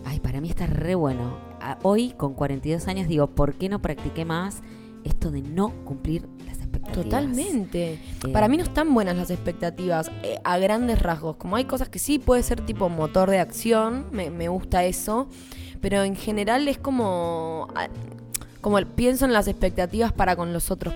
Ay, 0.05 0.19
para 0.19 0.41
mí 0.41 0.49
está 0.49 0.65
re 0.67 0.95
bueno. 0.95 1.37
Hoy, 1.83 2.13
con 2.17 2.33
42 2.33 2.87
años, 2.87 3.07
digo, 3.07 3.27
¿por 3.27 3.53
qué 3.55 3.69
no 3.69 3.79
practiqué 3.81 4.25
más 4.25 4.61
esto 5.03 5.29
de 5.29 5.41
no 5.41 5.69
cumplir 5.85 6.27
las 6.47 6.57
expectativas? 6.57 7.03
Totalmente. 7.03 7.93
Eh, 7.93 7.99
Para 8.33 8.47
mí 8.47 8.57
no 8.57 8.63
están 8.63 8.93
buenas 8.93 9.15
las 9.17 9.29
expectativas 9.29 10.09
eh, 10.23 10.39
a 10.43 10.57
grandes 10.57 10.99
rasgos. 11.01 11.35
Como 11.35 11.57
hay 11.57 11.65
cosas 11.65 11.89
que 11.89 11.99
sí 11.99 12.17
puede 12.17 12.41
ser 12.43 12.61
tipo 12.61 12.89
motor 12.89 13.29
de 13.29 13.39
acción, 13.39 14.05
me, 14.11 14.29
me 14.31 14.47
gusta 14.47 14.83
eso, 14.85 15.27
pero 15.81 16.03
en 16.03 16.15
general 16.15 16.67
es 16.67 16.77
como, 16.79 17.67
como 18.61 18.77
el- 18.79 18.87
pienso 18.87 19.25
en 19.25 19.33
las 19.33 19.47
expectativas 19.47 20.11
para 20.13 20.35
con 20.35 20.53
los 20.53 20.71
otros, 20.71 20.93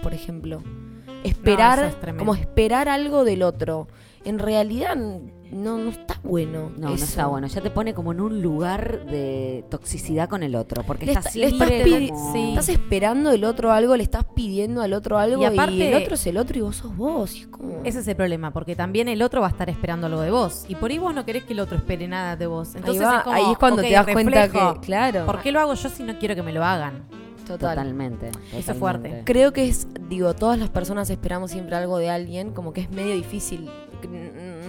esperar, 1.24 1.80
eso 1.80 1.88
es 1.88 2.00
tremendo. 2.00 2.20
como 2.32 2.36
esperar 2.40 2.90
algo 2.90 3.24
del 3.24 3.44
otro. 3.44 3.88
en 4.26 4.40
realidad 4.40 4.96
no, 4.96 5.78
no 5.78 5.90
está 5.90 6.18
bueno. 6.24 6.72
No, 6.78 6.88
no 6.88 6.96
está 6.96 7.28
bueno. 7.28 7.48
Ya 7.48 7.60
te 7.60 7.70
pone 7.70 7.94
como 7.94 8.14
en 8.14 8.22
un 8.22 8.42
lugar 8.42 9.06
de 9.06 9.66
toxicidad 9.70 10.30
con 10.30 10.44
el 10.44 10.56
otro. 10.56 10.82
Porque 10.84 11.06
Le 11.06 11.12
está 11.12 11.28
está- 11.28 11.40
le 11.40 11.48
estás, 11.48 12.10
como- 12.10 12.34
sí. 12.34 12.50
estás 12.52 12.70
esperando 12.70 13.32
del 13.32 13.44
otro 13.44 13.74
algo, 13.74 13.98
le 13.98 14.04
estás 14.04 14.24
pidiendo 14.34 14.82
al 14.82 14.94
otro 14.94 15.18
algo 15.18 15.42
y, 15.42 15.44
Y 15.44 15.48
aparte- 15.48 15.90
el 15.90 16.02
otro 16.02 16.16
es 16.16 16.26
el 16.26 16.38
otro 16.38 16.58
y 16.58 16.62
vos 16.62 16.78
sos 16.78 16.96
vos. 16.96 17.36
y 17.36 17.42
es 17.42 17.48
como- 17.48 17.82
Ese 17.84 18.00
es 18.00 18.08
el 18.08 18.16
problema, 18.16 18.52
porque 18.52 18.78
también 18.78 19.10
el 19.10 19.22
otro 19.22 19.42
va 19.42 19.48
a 19.48 19.50
estar 19.50 19.70
esperando 19.70 20.08
algo 20.08 20.22
de 20.22 20.32
vos. 20.32 20.64
Y 20.70 20.76
por 20.76 20.90
ahí 20.90 21.00
vos 21.00 21.14
no 21.14 21.26
querés 21.26 21.44
que 21.44 21.52
el 21.52 21.60
otro 21.60 21.76
espere 21.76 22.08
nada 22.08 22.38
de 22.38 22.48
vos. 22.48 22.76
Entonces 22.76 23.02
ahí, 23.02 23.08
va, 23.12 23.18
es 23.18 23.24
como, 23.24 23.36
ahí 23.36 23.52
es 23.52 23.58
cuando 23.58 23.82
te 23.82 23.92
das 23.92 24.08
cuenta 24.08 24.48
que, 24.50 24.80
claro, 24.86 25.26
¿Por 25.26 25.42
qué 25.42 25.52
lo 25.52 25.60
hago 25.60 25.74
yo 25.74 25.90
si 25.90 26.02
no 26.04 26.18
quiero 26.18 26.34
que 26.34 26.44
me 26.44 26.54
lo 26.54 26.64
hagan? 26.64 27.04
Total. 27.46 27.76
Totalmente. 27.76 28.30
Eso 28.54 28.72
es 28.72 28.78
fuerte. 28.78 29.22
Creo 29.26 29.54
que 29.54 29.68
es, 29.68 29.88
digo, 30.10 30.34
todas 30.34 30.58
las 30.60 30.70
personas 30.70 31.10
esperamos 31.10 31.52
siempre 31.52 31.76
algo 31.76 31.98
de 31.98 32.10
alguien, 32.10 32.52
como 32.52 32.74
que 32.74 32.82
es 32.82 32.90
medio 32.92 33.14
difícil. 33.14 33.70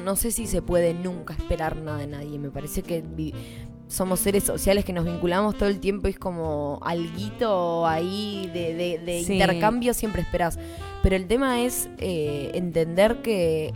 No 0.04 0.16
sé 0.16 0.30
si 0.30 0.46
se 0.46 0.62
puede 0.62 0.94
nunca 0.94 1.34
esperar 1.34 1.76
nada 1.76 1.98
de 1.98 2.06
nadie. 2.06 2.38
Me 2.38 2.50
parece 2.50 2.82
que 2.82 3.02
somos 3.88 4.20
seres 4.20 4.44
sociales 4.44 4.84
que 4.84 4.92
nos 4.92 5.04
vinculamos 5.04 5.56
todo 5.56 5.68
el 5.68 5.80
tiempo 5.80 6.08
y 6.08 6.12
es 6.12 6.18
como 6.18 6.78
alguito 6.82 7.86
ahí 7.86 8.50
de, 8.52 8.74
de- 8.74 8.98
de 8.98 9.22
Sí. 9.24 9.34
intercambio 9.34 9.94
siempre 9.94 10.22
esperás. 10.22 10.58
Pero 11.02 11.16
el 11.16 11.26
tema 11.26 11.62
es 11.62 11.88
eh, 11.98 12.50
entender 12.54 13.22
que 13.22 13.72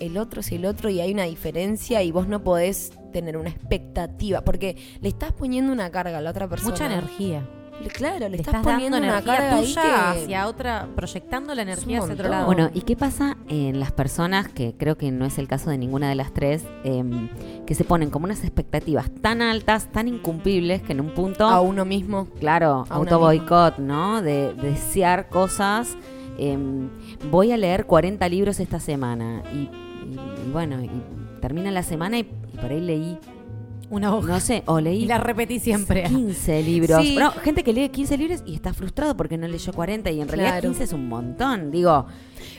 el 0.00 0.16
otro 0.18 0.40
es 0.40 0.50
el 0.52 0.64
otro 0.66 0.90
y 0.90 1.00
hay 1.00 1.12
una 1.12 1.24
diferencia 1.24 2.02
y 2.02 2.10
vos 2.10 2.26
no 2.28 2.42
podés 2.42 2.92
tener 3.12 3.36
una 3.36 3.48
expectativa 3.50 4.42
porque 4.42 4.76
le 5.00 5.08
estás 5.08 5.32
poniendo 5.32 5.72
una 5.72 5.90
carga 5.90 6.18
a 6.18 6.20
la 6.20 6.30
otra 6.30 6.48
persona. 6.48 6.70
Mucha 6.72 6.86
energía. 6.86 7.48
Claro, 7.92 8.20
le, 8.20 8.30
Le 8.30 8.36
estás, 8.38 8.54
estás, 8.56 8.72
poniendo 8.72 8.98
dando 9.00 9.12
una 9.12 9.36
energía 9.36 9.54
ahí 9.56 9.64
tuya 9.66 9.82
que... 9.82 10.22
hacia 10.22 10.46
otra, 10.48 10.88
proyectando 10.96 11.54
la 11.54 11.62
energía 11.62 11.98
hacia 12.00 12.14
otro 12.14 12.28
lado. 12.28 12.46
Bueno, 12.46 12.70
¿y 12.72 12.80
qué 12.82 12.96
pasa 12.96 13.36
en 13.48 13.78
las 13.80 13.92
personas, 13.92 14.48
que 14.48 14.74
creo 14.76 14.96
que 14.96 15.10
no 15.10 15.24
es 15.26 15.38
el 15.38 15.48
caso 15.48 15.70
de 15.70 15.78
ninguna 15.78 16.08
de 16.08 16.14
las 16.14 16.32
tres, 16.32 16.64
em, 16.84 17.28
que 17.66 17.74
se 17.74 17.84
ponen 17.84 18.10
como 18.10 18.24
unas 18.24 18.40
expectativas 18.42 19.10
tan 19.20 19.42
altas, 19.42 19.90
tan 19.92 20.08
incumplibles, 20.08 20.82
que 20.82 20.92
en 20.92 21.00
un 21.00 21.10
punto, 21.10 21.46
a 21.46 21.60
uno 21.60 21.84
mismo. 21.84 22.28
claro, 22.40 22.84
a 22.88 22.98
una 22.98 23.10
auto 23.12 23.18
boicot, 23.18 23.78
¿no? 23.78 24.22
De, 24.22 24.54
de 24.54 24.70
desear 24.70 25.28
cosas. 25.28 25.96
em, 26.38 26.88
voy 27.30 27.52
a 27.52 27.56
leer 27.56 27.86
40 27.86 28.28
libros 28.28 28.60
esta 28.60 28.80
semana. 28.80 29.42
Y, 29.52 29.56
y- 29.58 30.18
y 30.46 30.50
bueno, 30.52 30.82
y 30.82 30.90
termina 31.40 31.70
la 31.70 31.82
semana 31.82 32.18
y, 32.18 32.20
y 32.52 32.56
por 32.58 32.70
ahí 32.70 32.80
leí, 32.80 33.18
una 33.94 34.14
hoja. 34.14 34.28
no 34.28 34.40
sé, 34.40 34.62
o 34.66 34.80
leí 34.80 35.02
y 35.04 35.06
la 35.06 35.18
repetí 35.18 35.58
siempre. 35.58 36.04
15 36.04 36.62
libros. 36.62 37.02
Sí. 37.02 37.14
Bueno, 37.14 37.30
gente 37.30 37.62
que 37.64 37.72
lee 37.72 37.88
15 37.88 38.16
libros 38.18 38.42
y 38.46 38.54
está 38.54 38.72
frustrado 38.74 39.16
porque 39.16 39.36
no 39.38 39.46
leyó 39.48 39.72
40 39.72 40.10
y 40.10 40.20
en 40.20 40.28
realidad 40.28 40.50
Claro. 40.52 40.68
15 40.68 40.84
es 40.84 40.92
un 40.92 41.08
montón. 41.08 41.70
Digo, 41.70 42.06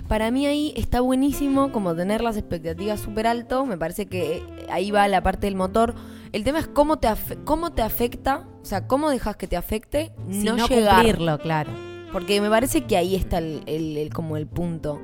Para 0.07 0.29
mí 0.31 0.45
ahí 0.45 0.73
está 0.75 1.01
buenísimo 1.01 1.71
como 1.71 1.95
tener 1.95 2.21
las 2.21 2.37
expectativas 2.37 2.99
súper 2.99 3.27
alto. 3.27 3.65
Me 3.65 3.77
parece 3.77 4.05
que 4.07 4.43
ahí 4.69 4.91
va 4.91 5.07
la 5.07 5.21
parte 5.23 5.47
del 5.47 5.55
motor. 5.55 5.95
El 6.31 6.43
tema 6.43 6.59
es 6.59 6.67
cómo 6.67 6.97
te, 6.99 7.07
cómo 7.43 7.71
te 7.71 7.81
afecta, 7.81 8.45
o 8.61 8.65
sea, 8.65 8.87
cómo 8.87 9.09
dejas 9.09 9.35
que 9.37 9.47
te 9.47 9.55
afecte 9.57 10.11
Si 10.29 10.43
no, 10.43 10.55
no, 10.57 10.67
llegar. 10.67 10.95
cumplirlo, 10.95 11.39
claro. 11.39 11.71
Porque 12.11 12.39
me 12.41 12.49
parece 12.49 12.81
que 12.85 12.97
ahí 12.97 13.15
está 13.15 13.37
el, 13.39 13.61
el- 13.65 13.97
el- 13.97 14.13
como 14.13 14.37
el 14.37 14.45
punto. 14.47 15.01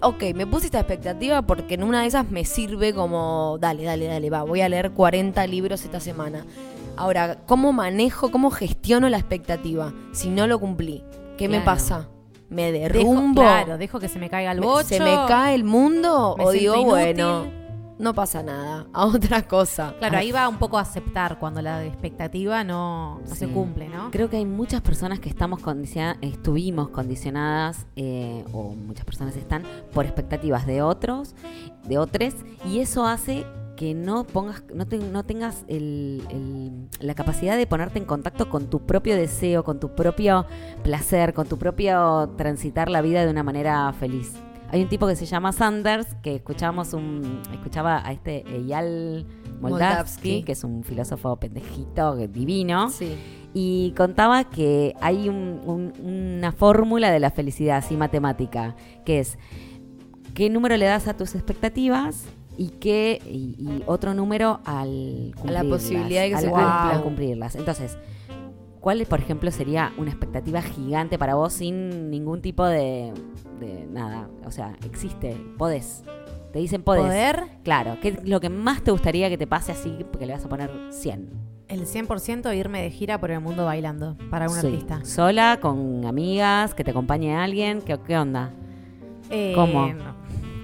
Ok, 0.00 0.22
me 0.34 0.46
puse 0.46 0.66
esta 0.66 0.78
expectativa 0.78 1.42
porque 1.42 1.74
en 1.74 1.82
una 1.82 2.02
de 2.02 2.08
esas 2.08 2.30
me 2.30 2.44
sirve 2.44 2.94
como, 2.94 3.58
dale, 3.60 3.84
dale, 3.84 4.06
dale, 4.06 4.30
va, 4.30 4.44
voy 4.44 4.60
a 4.60 4.68
leer 4.68 4.92
40 4.92 5.44
libros 5.46 5.84
esta 5.84 5.98
semana. 5.98 6.44
Ahora, 6.96 7.38
¿cómo 7.46 7.72
manejo, 7.72 8.30
cómo 8.30 8.50
gestiono 8.50 9.08
la 9.08 9.18
expectativa 9.18 9.92
si 10.12 10.30
no 10.30 10.46
lo 10.46 10.58
cumplí? 10.60 11.04
¿Qué 11.36 11.48
me 11.48 11.60
pasa? 11.60 12.08
¿Me 12.48 12.72
Dejo, 12.72 12.94
derrumbo? 12.94 13.42
claro, 13.42 13.78
dejo 13.78 14.00
que 14.00 14.08
se 14.08 14.18
me 14.18 14.30
caiga 14.30 14.52
el 14.52 14.60
bocho. 14.60 14.88
¿Se 14.88 15.00
me 15.00 15.14
cae 15.28 15.54
el 15.54 15.64
mundo? 15.64 16.34
o 16.38 16.50
digo, 16.50 16.74
inútil. 16.74 16.90
bueno, 16.90 17.46
no 17.98 18.14
pasa 18.14 18.42
nada, 18.42 18.86
a 18.92 19.06
otra 19.06 19.42
cosa. 19.46 19.94
Claro, 19.98 20.18
ahí 20.18 20.30
va 20.32 20.48
un 20.48 20.58
poco 20.58 20.78
a 20.78 20.82
aceptar 20.82 21.38
cuando 21.38 21.60
la 21.62 21.84
expectativa 21.84 22.62
no, 22.64 23.20
no 23.28 23.34
se 23.34 23.48
cumple, 23.48 23.88
¿no? 23.88 24.10
Creo 24.10 24.30
que 24.30 24.36
hay 24.36 24.46
muchas 24.46 24.80
personas 24.80 25.20
que 25.20 25.28
estamos 25.28 25.60
condiciona- 25.60 26.16
estuvimos 26.20 26.88
condicionadas, 26.90 27.86
eh, 27.96 28.44
o 28.52 28.70
muchas 28.74 29.04
personas 29.04 29.36
están, 29.36 29.64
por 29.92 30.04
expectativas 30.04 30.66
de 30.66 30.82
otros, 30.82 31.34
de 31.84 31.98
otros, 31.98 32.34
y 32.64 32.78
eso 32.80 33.06
hace 33.06 33.44
que 33.76 33.94
no 33.94 34.24
pongas, 34.24 34.64
no, 34.74 34.86
te- 34.88 34.98
no 34.98 35.22
tengas 35.24 35.64
el- 35.68 36.24
el- 36.30 36.88
la 36.98 37.14
capacidad 37.14 37.56
de 37.56 37.64
ponerte 37.66 37.98
en 38.00 38.06
contacto 38.06 38.48
con 38.50 38.66
tu 38.68 38.80
propio 38.80 39.14
deseo, 39.14 39.62
con 39.62 39.78
tu 39.78 39.94
propio 39.94 40.46
placer, 40.82 41.32
con 41.32 41.46
tu 41.46 41.58
propio 41.58 42.28
transitar 42.36 42.90
la 42.90 43.02
vida 43.02 43.24
de 43.24 43.30
una 43.30 43.44
manera 43.44 43.92
feliz. 43.92 44.32
Hay 44.70 44.82
un 44.82 44.88
tipo 44.88 45.06
que 45.06 45.16
se 45.16 45.24
llama 45.24 45.52
Sanders, 45.52 46.14
que 46.22 46.36
escuchábamos 46.36 46.92
un, 46.92 47.40
escuchaba 47.52 48.06
a 48.06 48.12
este 48.12 48.44
Eyal 48.54 49.26
Moldavsky, 49.62 50.42
que 50.42 50.52
es 50.52 50.62
un 50.62 50.84
filósofo 50.84 51.36
pendejito, 51.36 52.14
divino, 52.28 52.90
Sí. 52.90 53.16
y 53.54 53.92
contaba 53.96 54.44
que 54.44 54.94
hay 55.00 55.28
un- 55.30 55.60
un- 55.64 55.92
una 56.04 56.52
fórmula 56.52 57.10
de 57.10 57.18
la 57.18 57.30
felicidad, 57.30 57.78
así 57.78 57.96
matemática, 57.96 58.76
que 59.06 59.20
es 59.20 59.38
qué 60.34 60.50
número 60.50 60.76
le 60.76 60.84
das 60.84 61.08
a 61.08 61.16
tus 61.16 61.34
expectativas 61.34 62.26
y 62.58 62.68
qué 62.68 63.20
y, 63.24 63.56
y 63.58 63.82
otro 63.86 64.12
número 64.12 64.60
al 64.66 65.32
A 65.36 65.50
la 65.50 65.60
cumplirlas, 65.60 65.64
posibilidad 65.66 66.22
de 66.22 66.28
que 66.28 66.34
al- 66.34 66.40
se 66.42 66.48
cumplan. 66.50 66.88
al 66.90 67.02
cumplirlas. 67.02 67.56
Entonces, 67.56 67.96
¿cuál, 68.80 69.04
por 69.06 69.18
ejemplo, 69.18 69.50
sería 69.50 69.92
una 69.96 70.10
expectativa 70.10 70.60
gigante 70.60 71.18
para 71.18 71.34
vos 71.36 71.54
sin 71.54 72.10
ningún 72.10 72.42
tipo 72.42 72.64
de, 72.66 73.12
de 73.58 73.86
nada? 73.90 74.28
O 74.44 74.50
sea, 74.50 74.74
existe, 74.84 75.36
podés. 75.58 76.02
Te 76.52 76.58
dicen 76.60 76.82
podés. 76.82 77.02
Poder, 77.04 77.44
Claro, 77.62 77.98
¿qué 78.00 78.08
es 78.08 78.24
lo 78.28 78.40
que 78.40 78.48
más 78.48 78.82
te 78.82 78.90
gustaría 78.90 79.28
que 79.28 79.36
te 79.38 79.46
pase 79.46 79.72
así? 79.72 80.04
Porque 80.10 80.26
le 80.26 80.32
vas 80.32 80.44
a 80.44 80.48
poner 80.48 80.70
100. 80.90 81.28
el 81.68 81.86
100% 81.86 82.56
irme 82.56 82.80
de 82.82 82.90
gira 82.90 83.20
por 83.20 83.30
el 83.30 83.40
mundo 83.40 83.66
bailando 83.66 84.16
para 84.30 84.48
un 84.48 84.54
Sí. 84.58 84.66
artista. 84.66 85.04
Sola, 85.04 85.58
con 85.60 86.06
amigas, 86.06 86.72
que 86.74 86.82
te 86.84 86.92
acompañe 86.92 87.36
alguien. 87.36 87.82
¿Qué, 87.82 87.98
qué 88.06 88.16
onda? 88.16 88.50
Eh, 89.30 89.52
¿Cómo? 89.54 89.88
no. 89.92 90.16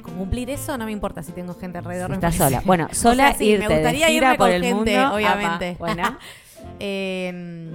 Con 0.02 0.14
cumplir 0.14 0.48
eso 0.48 0.78
no 0.78 0.86
me 0.86 0.92
importa 0.92 1.22
si 1.22 1.32
tengo 1.32 1.52
gente 1.54 1.76
alrededor. 1.76 2.08
me 2.08 2.14
Estás 2.16 2.36
sola. 2.36 2.62
Bueno, 2.64 2.88
O 2.90 2.94
sola 2.94 3.28
sea, 3.28 3.34
sí, 3.34 3.48
irte 3.50 3.68
me 3.68 3.74
gustaría 3.74 4.06
de 4.06 4.12
gira 4.12 4.26
irme 4.28 4.38
por 4.38 4.46
con 4.46 4.54
el 4.56 4.62
gente, 4.64 4.96
mundo. 4.98 5.14
obviamente. 5.14 5.68
Apa, 5.70 5.78
bueno, 5.78 6.02
Eh, 6.80 7.70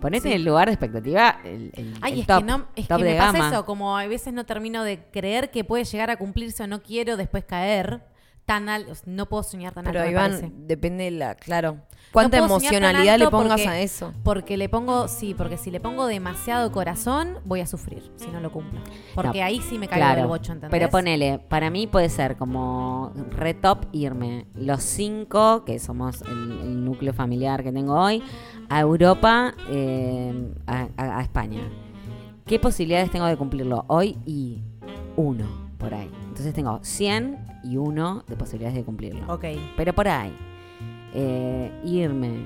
ponete 0.00 0.22
Sí. 0.22 0.28
en 0.28 0.34
el 0.34 0.44
lugar 0.44 0.68
de 0.68 0.74
expectativa 0.74 1.40
el, 1.44 1.70
el- 1.74 1.94
Ay, 2.00 2.14
el 2.14 2.20
es 2.20 2.26
top, 2.26 2.38
que 2.38 2.44
no, 2.44 2.66
es 2.76 2.88
top 2.88 2.98
que 2.98 3.04
de 3.04 3.12
me 3.12 3.18
pasa 3.18 3.32
gama. 3.32 3.48
eso, 3.50 3.64
como 3.64 3.96
a 3.98 4.06
veces 4.06 4.32
no 4.32 4.44
termino 4.44 4.84
de 4.84 5.00
creer 5.12 5.50
que 5.50 5.64
puede 5.64 5.84
llegar 5.84 6.10
a 6.10 6.16
cumplirse 6.16 6.62
o 6.62 6.66
no 6.66 6.82
quiero 6.82 7.16
después 7.16 7.44
caer 7.44 8.00
tan 8.48 8.70
alto, 8.70 8.92
no 9.04 9.26
puedo 9.26 9.42
soñar 9.42 9.74
tan 9.74 9.84
Pero 9.84 9.98
alto. 10.00 10.06
me 10.06 10.12
Iván, 10.12 10.30
parece. 10.30 10.50
depende 10.66 11.04
de 11.04 11.10
la, 11.10 11.34
claro. 11.34 11.76
¿Cuánta 12.12 12.38
No 12.38 12.46
emocionalidad 12.46 13.18
le 13.18 13.28
pongas 13.28 13.60
porque- 13.60 13.68
a 13.68 13.80
eso? 13.82 14.14
Porque 14.24 14.56
le 14.56 14.70
pongo, 14.70 15.06
sí, 15.06 15.34
porque 15.34 15.58
si 15.58 15.70
le 15.70 15.80
pongo 15.80 16.06
demasiado 16.06 16.72
corazón, 16.72 17.36
voy 17.44 17.60
a 17.60 17.66
sufrir 17.66 18.10
si 18.16 18.28
no 18.28 18.40
lo 18.40 18.50
cumplo. 18.50 18.80
Porque 19.14 19.40
No, 19.40 19.44
ahí 19.44 19.60
sí 19.60 19.78
me 19.78 19.86
caigo 19.86 20.02
Claro, 20.06 20.20
del 20.22 20.28
bocho, 20.28 20.52
¿entendés? 20.52 20.70
pero 20.70 20.88
ponele, 20.90 21.38
para 21.38 21.68
mí 21.68 21.86
puede 21.86 22.08
ser 22.08 22.38
como 22.38 23.12
re 23.36 23.52
top 23.52 23.84
irme 23.92 24.46
los 24.54 24.82
cinco, 24.82 25.64
que 25.66 25.78
somos 25.78 26.22
el, 26.22 26.30
el 26.62 26.84
núcleo 26.86 27.12
familiar 27.12 27.62
que 27.62 27.70
tengo 27.72 28.00
hoy, 28.00 28.22
a 28.70 28.80
Europa, 28.80 29.52
eh, 29.68 30.54
a, 30.66 30.88
a- 30.96 31.18
a 31.18 31.20
España. 31.22 31.60
¿Qué 32.46 32.58
posibilidades 32.58 33.10
tengo 33.10 33.26
de 33.26 33.36
cumplirlo 33.36 33.84
hoy? 33.88 34.16
Y 34.24 34.62
uno, 35.16 35.44
por 35.76 35.92
ahí. 35.92 36.10
Entonces 36.28 36.54
tengo 36.54 36.80
100 36.82 37.36
y 37.62 37.76
uno 37.76 38.24
de 38.28 38.36
posibilidades 38.36 38.76
de 38.76 38.84
cumplirlo. 38.84 39.32
Ok. 39.32 39.44
Pero 39.76 39.92
por 39.94 40.08
ahí, 40.08 40.32
eh, 41.14 41.70
irme 41.84 42.44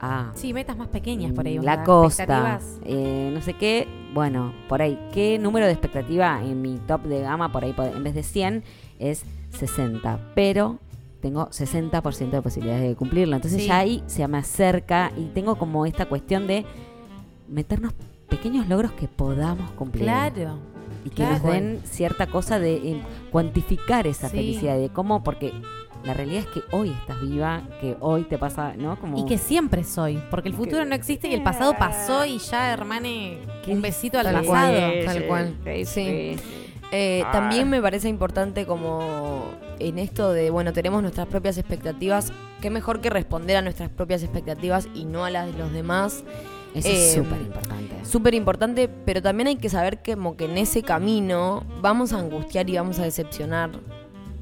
a 0.00 0.30
Sí, 0.34 0.52
metas 0.52 0.76
más 0.76 0.88
pequeñas 0.88 1.32
por 1.32 1.46
ahí. 1.46 1.58
la 1.58 1.82
costa, 1.84 2.60
eh, 2.84 3.30
no 3.34 3.40
sé 3.42 3.54
qué, 3.54 3.88
bueno, 4.14 4.52
por 4.68 4.80
ahí, 4.80 4.98
¿qué 5.12 5.38
número 5.38 5.66
de 5.66 5.72
expectativa 5.72 6.40
en 6.42 6.62
mi 6.62 6.78
top 6.86 7.02
de 7.02 7.20
gama, 7.22 7.50
por 7.50 7.64
ahí, 7.64 7.74
en 7.76 8.04
vez 8.04 8.14
de 8.14 8.22
100, 8.22 8.62
es 9.00 9.24
60, 9.50 10.20
pero 10.36 10.78
tengo 11.20 11.48
60% 11.50 12.36
de 12.36 12.42
posibilidades 12.42 12.88
de 12.88 12.94
cumplirlo, 12.94 13.34
entonces 13.34 13.62
Sí. 13.62 13.66
ya 13.68 13.78
ahí 13.78 14.04
se 14.06 14.26
me 14.28 14.38
acerca 14.38 15.10
y 15.16 15.24
tengo 15.34 15.56
como 15.56 15.84
esta 15.84 16.06
cuestión 16.06 16.46
de 16.46 16.64
meternos 17.48 17.92
pequeños 18.28 18.68
logros 18.68 18.92
que 18.92 19.08
podamos 19.08 19.70
cumplir. 19.72 20.04
Claro. 20.04 20.58
Y 21.04 21.10
que 21.10 21.22
nos 21.24 21.42
den 21.42 21.80
cierta 21.84 22.26
cosa 22.26 22.58
de 22.58 22.74
eh, 22.76 23.02
cuantificar 23.30 24.06
esa 24.06 24.28
Sí. 24.28 24.36
felicidad, 24.36 24.76
de 24.76 24.88
cómo, 24.90 25.22
porque 25.22 25.52
la 26.04 26.14
realidad 26.14 26.40
es 26.40 26.46
que 26.46 26.76
hoy 26.76 26.90
estás 26.90 27.20
viva, 27.20 27.62
que 27.80 27.96
hoy 28.00 28.22
te 28.24 28.38
pasa, 28.38 28.74
¿no? 28.76 28.98
Como 29.00 29.18
Y 29.18 29.24
que 29.26 29.38
siempre 29.38 29.84
soy, 29.84 30.20
porque 30.30 30.48
el 30.48 30.54
Que- 30.54 30.58
futuro 30.64 30.84
no 30.84 30.94
existe 30.94 31.28
y 31.28 31.34
el 31.34 31.42
pasado 31.42 31.74
pasó 31.78 32.24
y 32.24 32.38
ya, 32.38 32.72
hermane, 32.72 33.38
Qué 33.64 33.72
un 33.72 33.82
besito 33.82 34.18
al 34.18 34.24
Tal 34.26 34.34
pasado. 34.44 34.46
cual, 34.72 35.04
tal 35.04 35.24
cual. 35.26 35.54
Sí. 35.86 36.36
Eh, 36.90 37.22
Ah. 37.26 37.30
También 37.32 37.68
me 37.68 37.82
parece 37.82 38.08
importante 38.08 38.64
como 38.64 39.42
en 39.78 39.98
esto 39.98 40.32
de, 40.32 40.48
bueno, 40.50 40.72
tenemos 40.72 41.02
nuestras 41.02 41.26
propias 41.26 41.58
expectativas, 41.58 42.32
qué 42.62 42.70
mejor 42.70 43.00
que 43.02 43.10
responder 43.10 43.56
a 43.58 43.62
nuestras 43.62 43.90
propias 43.90 44.22
expectativas 44.22 44.88
y 44.94 45.04
no 45.04 45.24
a 45.26 45.30
las 45.30 45.46
de 45.52 45.58
los 45.58 45.70
demás. 45.72 46.24
Eso 46.74 46.88
Eh, 46.88 46.92
es 47.08 47.14
súper 47.14 47.40
importante. 47.40 48.04
Súper 48.04 48.34
importante, 48.34 48.88
pero 48.88 49.20
también 49.22 49.48
hay 49.48 49.56
que 49.56 49.68
saber 49.68 50.00
que 50.02 50.14
como 50.14 50.36
que 50.36 50.44
en 50.46 50.56
ese 50.58 50.82
camino 50.82 51.64
vamos 51.80 52.12
a 52.12 52.18
angustiar 52.18 52.68
y 52.70 52.76
vamos 52.76 52.98
a 52.98 53.04
decepcionar 53.04 53.70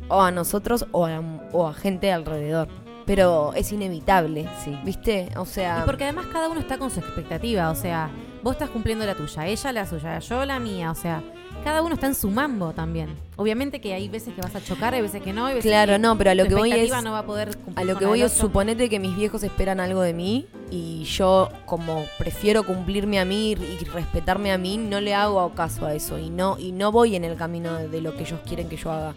o 0.09 0.23
a 0.23 0.31
nosotros 0.31 0.87
o 0.93 1.07
a, 1.07 1.21
o 1.53 1.67
a 1.67 1.75
gente 1.75 2.13
alrededor. 2.13 2.69
Pero 3.07 3.53
es 3.55 3.71
inevitable, 3.73 4.49
Sí. 4.65 4.77
¿viste? 4.85 5.29
O 5.37 5.45
sea, 5.47 5.81
Y 5.83 5.87
porque 5.87 6.05
además 6.05 6.27
cada 6.33 6.49
uno 6.49 6.59
está 6.61 6.77
con 6.79 6.91
su 6.91 6.99
expectativa, 7.01 7.71
o 7.71 7.75
sea, 7.77 8.11
vos 8.47 8.53
estás 8.55 8.71
cumpliendo 8.71 9.05
la 9.05 9.17
tuya, 9.17 9.45
ella 9.49 9.73
la 9.73 9.87
suya, 9.87 10.21
yo 10.21 10.45
la 10.45 10.61
mía, 10.61 10.93
o 10.93 10.95
sea, 10.95 11.21
cada 11.65 11.83
uno 11.83 11.95
está 11.97 12.07
en 12.07 12.15
su 12.15 12.31
mambo 12.31 12.71
también. 12.73 13.09
Obviamente 13.35 13.81
que 13.81 13.93
hay 13.93 14.09
veces 14.09 14.33
que 14.35 14.41
vas 14.41 14.55
a 14.55 14.63
chocar, 14.63 14.95
hay 14.95 15.03
veces 15.03 15.21
que 15.21 15.33
no, 15.33 15.47
hay 15.47 15.57
veces 15.57 15.69
Claro, 15.69 15.95
que 15.95 15.99
no, 15.99 16.17
pero 16.17 16.31
a 16.31 16.35
lo 16.37 16.45
que 16.47 16.55
voy 16.55 16.71
es- 16.71 17.03
no 17.03 17.11
va 17.11 17.19
a 17.19 17.27
poder 17.27 17.57
cumplir 17.57 17.77
a 17.77 17.93
lo 17.93 17.99
que 17.99 18.07
voy 18.07 18.23
es 18.23 18.31
suponete 18.31 18.89
que 18.89 19.01
mis 19.01 19.17
viejos 19.17 19.43
esperan 19.43 19.81
algo 19.81 20.01
de 20.01 20.13
mí 20.13 20.47
y 20.71 21.03
yo 21.03 21.49
como 21.65 22.05
prefiero 22.19 22.63
cumplirme 22.63 23.19
a 23.19 23.25
mí 23.25 23.51
y 23.51 23.85
respetarme 23.87 24.53
a 24.53 24.59
mí, 24.59 24.79
no 24.79 25.01
le 25.01 25.13
hago 25.13 25.51
caso 25.57 25.85
a 25.85 25.93
eso 25.95 26.17
y 26.17 26.31
no 26.31 26.57
y 26.57 26.71
no 26.71 26.93
voy 26.93 27.17
en 27.17 27.25
el 27.25 27.35
camino 27.37 27.75
de, 27.75 27.89
de 27.89 28.01
lo 28.01 28.15
que 28.17 28.23
ellos 28.23 28.39
quieren 28.47 28.69
que 28.69 28.77
yo 28.77 28.93
haga. 28.93 29.15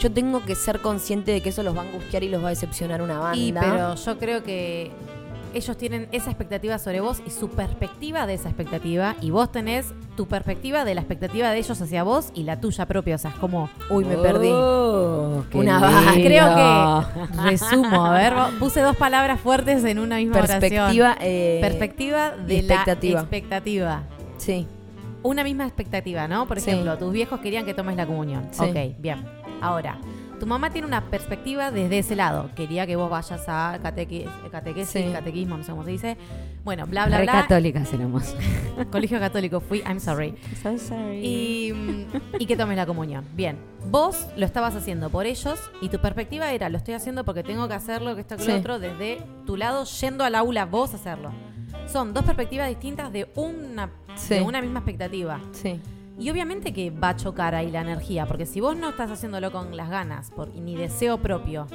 Yo 0.00 0.10
tengo 0.10 0.42
que 0.42 0.54
ser 0.54 0.80
consciente 0.80 1.32
de 1.32 1.42
que 1.42 1.50
eso 1.50 1.62
los 1.62 1.76
va 1.76 1.82
a 1.82 1.84
angustiar 1.84 2.24
y 2.24 2.30
los 2.30 2.42
va 2.42 2.46
a 2.46 2.50
decepcionar 2.50 3.02
una 3.02 3.18
banda. 3.18 3.36
Y 3.36 3.52
pero 3.52 3.94
yo 3.94 4.18
creo 4.18 4.42
que 4.42 4.90
ellos 5.54 5.76
tienen 5.76 6.08
esa 6.12 6.30
expectativa 6.30 6.78
sobre 6.78 7.00
vos 7.00 7.22
y 7.26 7.30
su 7.30 7.48
perspectiva 7.50 8.26
de 8.26 8.34
esa 8.34 8.48
expectativa 8.48 9.16
y 9.20 9.30
vos 9.30 9.50
tenés 9.52 9.92
tu 10.16 10.26
perspectiva 10.26 10.84
de 10.84 10.94
la 10.94 11.00
expectativa 11.00 11.50
de 11.50 11.58
ellos 11.58 11.80
hacia 11.80 12.02
vos 12.02 12.30
y 12.34 12.42
la 12.44 12.60
tuya 12.60 12.86
propia, 12.86 13.14
o 13.16 13.18
sea, 13.18 13.30
es 13.30 13.36
como 13.36 13.68
Uy, 13.90 14.04
me 14.04 14.16
perdí. 14.16 14.50
Oh, 14.52 15.44
qué 15.50 15.58
Una 15.58 15.78
vaca. 15.80 16.12
creo 16.14 16.54
que 16.54 17.42
resumo, 17.50 18.04
a 18.06 18.12
ver, 18.12 18.32
puse 18.58 18.80
dos 18.80 18.96
palabras 18.96 19.40
fuertes 19.40 19.84
en 19.84 19.98
una 19.98 20.16
misma 20.16 20.38
oración. 20.38 20.60
Perspectiva 20.60 21.16
eh, 21.20 21.58
Perspectiva 21.60 22.30
de 22.32 22.58
expectativa. 22.58 23.14
la 23.14 23.20
expectativa. 23.22 24.02
Sí. 24.38 24.66
Una 25.22 25.42
misma 25.42 25.64
expectativa, 25.64 26.28
¿no? 26.28 26.46
Por 26.46 26.60
Sí. 26.60 26.70
ejemplo, 26.70 26.98
tus 26.98 27.12
viejos 27.12 27.40
querían 27.40 27.64
que 27.64 27.72
tomes 27.74 27.96
la 27.96 28.06
comunión. 28.06 28.48
Sí. 28.50 28.64
Ok, 28.64 28.96
bien. 28.98 29.24
Ahora, 29.62 29.96
tu 30.38 30.46
mamá 30.46 30.70
tiene 30.70 30.86
una 30.86 31.10
perspectiva 31.10 31.70
desde 31.70 31.98
ese 31.98 32.16
lado. 32.16 32.50
Quería 32.54 32.86
que 32.86 32.96
vos 32.96 33.08
vayas 33.10 33.44
a 33.48 33.78
catequesis, 33.82 34.30
Sí. 34.88 35.10
catequismo, 35.12 35.56
no 35.56 35.64
sé 35.64 35.70
cómo 35.70 35.84
se 35.84 35.90
dice. 35.90 36.16
Bueno, 36.64 36.86
bla, 36.86 37.06
bla, 37.06 37.18
Re 37.18 37.24
bla. 37.24 37.32
católicas 37.32 37.92
éramos. 37.92 38.34
Colegio 38.90 39.18
católico 39.20 39.60
fui, 39.60 39.80
I'm 39.80 40.00
sorry. 40.00 40.34
So 40.62 40.76
sorry. 40.78 41.18
Y, 41.24 42.06
y 42.38 42.46
que 42.46 42.56
tomes 42.56 42.76
la 42.76 42.86
comunión. 42.86 43.24
Bien, 43.34 43.58
vos 43.90 44.26
lo 44.36 44.46
estabas 44.46 44.74
haciendo 44.74 45.10
por 45.10 45.26
ellos 45.26 45.58
y 45.80 45.88
tu 45.88 45.98
perspectiva 45.98 46.52
era, 46.52 46.68
lo 46.68 46.78
estoy 46.78 46.94
haciendo 46.94 47.24
porque 47.24 47.42
tengo 47.42 47.68
que 47.68 47.74
hacerlo, 47.74 48.14
que 48.14 48.22
esto, 48.22 48.36
que 48.36 48.44
lo 48.46 48.56
otro, 48.56 48.78
desde 48.78 49.22
tu 49.46 49.56
lado, 49.56 49.84
yendo 49.84 50.24
al 50.24 50.34
aula 50.34 50.64
vos 50.64 50.92
a 50.92 50.96
hacerlo. 50.96 51.32
Son 51.86 52.14
dos 52.14 52.24
perspectivas 52.24 52.68
distintas 52.68 53.12
de 53.12 53.28
una, 53.34 53.90
Sí. 54.16 54.34
de 54.34 54.42
una 54.42 54.60
misma 54.62 54.78
expectativa. 54.80 55.40
Sí. 55.52 55.80
Y 56.18 56.30
obviamente 56.30 56.72
que 56.72 56.90
va 56.90 57.10
a 57.10 57.16
chocar 57.16 57.54
ahí 57.54 57.70
la 57.70 57.80
energía, 57.80 58.26
porque 58.26 58.46
si 58.46 58.60
vos 58.60 58.76
no 58.76 58.90
estás 58.90 59.10
haciéndolo 59.10 59.50
con 59.50 59.76
las 59.76 59.90
ganas 59.90 60.30
por, 60.30 60.54
ni 60.54 60.76
deseo 60.76 61.18
propio, 61.18 61.66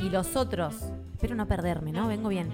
y 0.00 0.10
los 0.10 0.36
otros, 0.36 0.76
espero 1.12 1.34
no 1.34 1.46
perderme, 1.48 1.92
¿no? 1.92 2.06
Vengo 2.06 2.28
bien. 2.28 2.50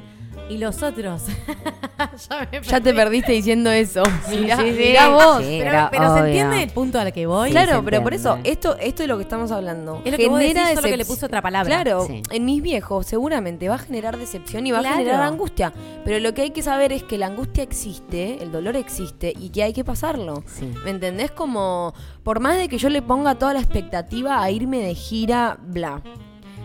Y 0.49 0.59
los 0.59 0.83
otros, 0.83 1.23
ya, 2.29 2.49
me 2.53 2.61
Ya 2.61 2.81
te 2.81 2.93
perdiste 2.95 3.33
diciendo 3.33 3.71
eso. 3.71 4.03
mirá, 4.31 4.57
sí, 4.57 4.63
sí. 4.73 4.79
mirá 4.79 5.09
vos. 5.09 5.39
Sí, 5.43 5.61
Pero, 5.91 6.15
¿se 6.15 6.21
entiende 6.21 6.63
el 6.63 6.71
punto 6.71 6.99
al 7.01 7.13
que 7.13 7.27
voy? 7.27 7.51
Claro, 7.51 7.83
pero 7.85 8.03
por 8.03 8.15
eso, 8.15 8.39
esto, 8.45 8.77
esto 8.79 9.03
es 9.03 9.09
lo 9.09 9.17
que 9.17 9.23
estamos 9.23 9.51
hablando. 9.51 10.03
Es 10.05 10.13
lo 10.13 10.19
que 10.19 10.29
vos 10.29 10.39
decís, 10.39 10.81
que 10.83 10.97
le 10.97 11.05
puse 11.05 11.27
otra 11.27 11.41
palabra. 11.43 11.83
Claro, 11.83 12.07
Sí. 12.07 12.23
en 12.31 12.45
mis 12.45 12.63
viejos 12.63 13.07
seguramente 13.07 13.69
va 13.69 13.77
a 13.77 13.79
generar 13.79 14.17
decepción 14.19 14.67
y 14.67 14.73
va 14.73 14.81
Claro. 14.81 14.95
a 14.95 14.99
generar 14.99 15.23
angustia. 15.23 15.73
Pero 16.05 16.19
lo 16.21 16.35
que 16.35 16.43
hay 16.43 16.51
que 16.51 16.63
saber 16.63 16.93
es 16.93 17.03
que 17.03 17.17
la 17.19 17.27
angustia 17.27 17.63
existe, 17.63 18.43
el 18.43 18.53
dolor 18.53 18.77
existe 18.77 19.33
y 19.39 19.51
que 19.51 19.63
hay 19.63 19.73
que 19.73 19.85
pasarlo. 19.85 20.43
Sí. 20.47 20.71
¿Me 20.85 20.91
entendés? 20.91 21.31
Como, 21.31 21.95
por 22.23 22.41
más 22.41 22.59
de 22.59 22.69
que 22.69 22.79
yo 22.79 22.89
le 22.91 23.03
ponga 23.03 23.35
toda 23.37 23.55
la 23.55 23.61
expectativa 23.61 24.43
a 24.43 24.51
irme 24.51 24.79
de 24.81 24.95
gira, 24.95 25.57
bla. 25.61 26.03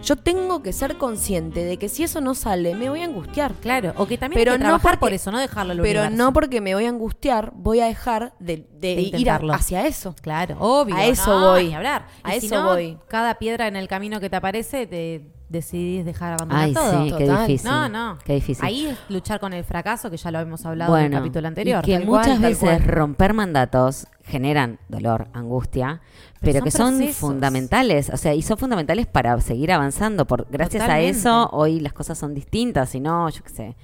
Yo 0.04 0.16
tengo 0.16 0.64
que 0.64 0.72
ser 0.74 0.98
consciente 0.98 1.64
de 1.66 1.78
que 1.78 1.90
si 1.90 2.04
eso 2.04 2.22
no 2.22 2.34
sale, 2.34 2.74
me 2.74 2.90
voy 2.90 3.02
a 3.02 3.06
angustiar. 3.06 3.54
Claro, 3.56 3.94
o 3.98 4.08
que 4.08 4.18
también 4.18 4.40
Pero 4.40 4.54
hay 4.54 4.58
que 4.58 4.64
no 4.64 4.80
porque- 4.80 4.98
por 4.98 5.14
eso, 5.14 5.32
no 5.32 5.40
dejarlo 5.40 5.74
al 5.74 5.82
Pero 5.82 6.00
universo. 6.02 6.24
no 6.24 6.34
porque 6.34 6.62
me 6.62 6.74
voy 6.74 6.86
a 6.86 6.90
angustiar, 6.90 7.52
voy 7.54 7.82
a 7.82 7.86
dejar 7.86 8.34
de, 8.40 8.66
de 8.80 8.96
De 8.96 9.02
ir 9.18 9.30
a- 9.30 9.40
hacia 9.54 9.86
eso. 9.86 10.16
Claro, 10.22 10.56
obvio. 10.60 10.96
A 10.96 11.06
eso 11.06 11.38
no, 11.40 11.52
voy. 11.52 11.68
ni 11.68 11.76
hablar. 11.76 12.08
A 12.24 12.36
Y 12.36 12.40
si 12.40 12.48
eso 12.48 12.56
no, 12.64 12.70
voy. 12.70 12.98
Cada 13.08 13.36
piedra 13.36 13.68
en 13.68 13.76
el 13.76 13.88
camino 13.88 14.20
que 14.20 14.30
te 14.30 14.36
aparece, 14.38 14.88
te 14.88 15.32
decidís 15.50 16.06
dejar 16.06 16.34
abandonar 16.34 16.66
Ay, 16.66 16.74
todo. 16.74 17.04
sí, 17.06 17.14
qué 17.18 17.26
Total. 17.26 17.48
difícil. 17.48 17.70
No, 17.72 17.90
no. 17.90 18.18
Qué 18.24 18.34
difícil. 18.36 18.64
Ahí 18.66 18.86
es 18.86 18.98
luchar 19.10 19.40
con 19.40 19.52
el 19.54 19.64
fracaso, 19.64 20.10
que 20.10 20.18
ya 20.18 20.32
lo 20.32 20.38
habíamos 20.40 20.66
hablado 20.66 20.98
en 20.98 21.06
el 21.06 21.12
capítulo 21.12 21.48
anterior. 21.48 21.84
Y 21.84 21.88
que 21.92 21.98
Tal 21.98 22.06
muchas 22.06 22.40
veces 22.40 22.60
cual. 22.60 22.84
romper 22.84 23.34
mandatos 23.34 24.08
generan 24.24 24.78
dolor, 24.90 25.28
angustia, 25.34 26.02
Pero 26.40 26.60
pero, 26.60 26.60
son 26.60 26.64
que 26.66 26.72
son 26.72 26.98
procesos. 26.98 27.16
fundamentales, 27.20 28.10
o 28.12 28.18
sea, 28.18 28.34
y 28.36 28.42
son 28.44 28.58
fundamentales 28.58 29.08
para 29.08 29.40
seguir 29.42 29.72
avanzando. 29.72 30.26
Por 30.26 30.48
gracias 30.52 30.84
Totalmente. 30.84 31.08
a 31.08 31.20
eso 31.20 31.50
hoy 31.52 31.80
las 31.80 31.94
cosas 31.94 32.18
son 32.18 32.34
distintas, 32.36 32.90
si 32.90 33.00
no, 33.00 33.28
yo 33.30 33.44
qué 33.44 33.50
sé. 33.50 33.76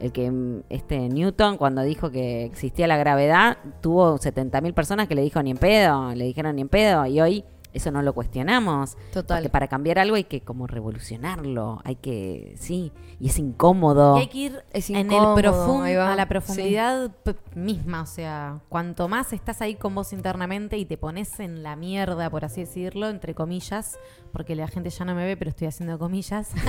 El 0.00 0.10
que 0.10 0.28
mm, 0.28 0.62
este 0.68 1.08
Newton 1.08 1.56
cuando 1.56 1.82
dijo 1.82 2.10
que 2.10 2.44
existía 2.46 2.88
la 2.88 2.96
gravedad 2.96 3.56
tuvo 3.80 4.18
70.000 4.18 4.74
personas 4.74 5.06
que 5.06 5.14
le 5.14 5.22
dijo 5.22 5.40
ni 5.40 5.52
en 5.52 5.58
pedo, 5.58 6.12
le 6.14 6.24
dijeron 6.24 6.56
ni 6.56 6.62
en 6.62 6.68
pedo 6.68 7.06
y 7.06 7.20
hoy 7.20 7.44
eso 7.72 7.90
no 7.90 8.02
lo 8.02 8.12
cuestionamos. 8.12 8.96
Total. 9.12 9.38
Porque 9.38 9.48
para 9.50 9.68
cambiar 9.68 9.98
algo 9.98 10.16
hay 10.16 10.24
que 10.24 10.40
como 10.42 10.66
revolucionarlo, 10.66 11.80
hay 11.84 11.96
que 11.96 12.54
sí, 12.58 12.92
y 13.20 13.28
es 13.28 13.38
incómodo. 13.38 14.16
Y 14.18 14.20
hay 14.20 14.26
que 14.28 14.38
ir 14.38 14.64
Es 14.72 14.90
en 14.90 14.96
el 14.96 15.06
incómodo, 15.06 15.36
profun- 15.36 15.82
ahí 15.82 15.94
va. 15.96 16.12
a 16.12 16.16
la 16.16 16.26
profundidad 16.28 17.10
misma. 17.54 18.02
O 18.02 18.06
sea, 18.06 18.60
cuanto 18.68 19.08
más 19.08 19.32
estás 19.32 19.60
ahí 19.62 19.74
con 19.74 19.94
vos 19.94 20.12
internamente 20.12 20.76
y 20.78 20.84
te 20.84 20.96
pones 20.98 21.40
en 21.40 21.62
la 21.62 21.76
mierda, 21.76 22.28
por 22.30 22.44
así 22.44 22.60
decirlo, 22.62 23.08
entre 23.08 23.34
comillas, 23.34 23.98
porque 24.32 24.54
la 24.56 24.68
gente 24.68 24.90
ya 24.90 25.04
no 25.04 25.14
me 25.14 25.24
ve, 25.24 25.36
pero 25.36 25.50
estoy 25.50 25.68
haciendo 25.68 25.98
comillas. 25.98 26.50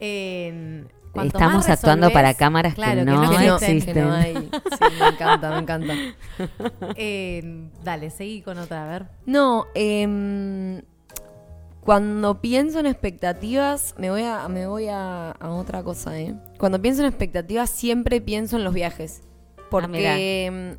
cuanto 1.12 1.36
Estamos 1.38 1.66
más 1.66 1.68
actuando 1.68 2.10
para 2.10 2.34
cámaras 2.34 2.74
que 2.74 2.82
claro, 2.82 3.04
no 3.04 3.20
Que 3.20 3.46
no, 3.46 3.56
existen. 3.56 3.94
que 3.94 4.00
no 4.00 4.12
hay. 4.12 4.34
Sí, 4.34 4.84
me 4.98 5.08
encanta, 5.08 5.50
me 5.50 5.58
encanta. 5.58 5.94
Eh, 6.96 7.68
dale, 7.84 8.10
seguí 8.10 8.42
con 8.42 8.58
otra, 8.58 8.84
a 8.84 8.88
ver. 8.88 9.06
No, 9.26 9.66
em, 9.74 10.82
cuando 11.80 12.40
pienso 12.40 12.78
en 12.80 12.86
expectativas, 12.86 13.94
me 13.98 14.10
voy 14.10 14.22
a, 14.22 14.48
me 14.48 14.66
voy 14.66 14.88
a, 14.88 15.32
a 15.32 15.50
otra 15.50 15.82
cosa, 15.82 16.18
¿eh? 16.18 16.34
Cuando 16.58 16.80
pienso 16.80 17.02
en 17.02 17.08
expectativas, 17.08 17.70
siempre 17.70 18.20
pienso 18.20 18.56
en 18.56 18.64
los 18.64 18.74
viajes. 18.74 19.22
Porque 19.70 20.46
em, 20.46 20.78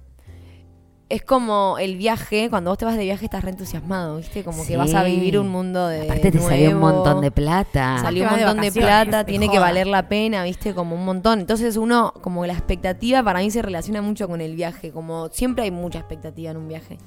es 1.11 1.23
como 1.23 1.77
el 1.77 1.97
viaje, 1.97 2.49
cuando 2.49 2.71
vos 2.71 2.77
te 2.77 2.85
vas 2.85 2.95
de 2.95 3.03
viaje 3.03 3.25
estás 3.25 3.43
re 3.43 3.49
entusiasmado, 3.49 4.15
¿viste? 4.15 4.45
Como 4.45 4.65
que 4.65 4.77
vas 4.77 4.93
a 4.93 5.03
vivir 5.03 5.37
un 5.37 5.49
mundo 5.49 5.87
de. 5.87 6.03
Aparte 6.03 6.31
te 6.31 6.39
salió 6.39 6.69
un 6.71 6.79
nuevo. 6.79 6.95
montón 6.95 7.21
de 7.21 7.31
plata. 7.31 7.97
Salió 8.01 8.23
un 8.23 8.29
de 8.37 8.45
montón 8.45 8.61
de, 8.61 8.71
plata, 8.71 9.25
tiene 9.25 9.49
que 9.49 9.59
valer 9.59 9.87
la 9.87 10.07
pena, 10.07 10.43
viste, 10.43 10.73
como 10.73 10.95
un 10.95 11.03
montón. 11.03 11.41
Entonces 11.41 11.75
uno, 11.75 12.13
como 12.21 12.45
la 12.45 12.53
expectativa 12.53 13.21
para 13.23 13.39
mí 13.39 13.51
se 13.51 13.61
relaciona 13.61 14.01
mucho 14.01 14.29
con 14.29 14.39
el 14.39 14.55
viaje, 14.55 14.91
como 14.91 15.27
siempre 15.29 15.65
hay 15.65 15.71
mucha 15.71 15.99
expectativa 15.99 16.51
en 16.51 16.57
un 16.57 16.69
viaje. 16.69 16.97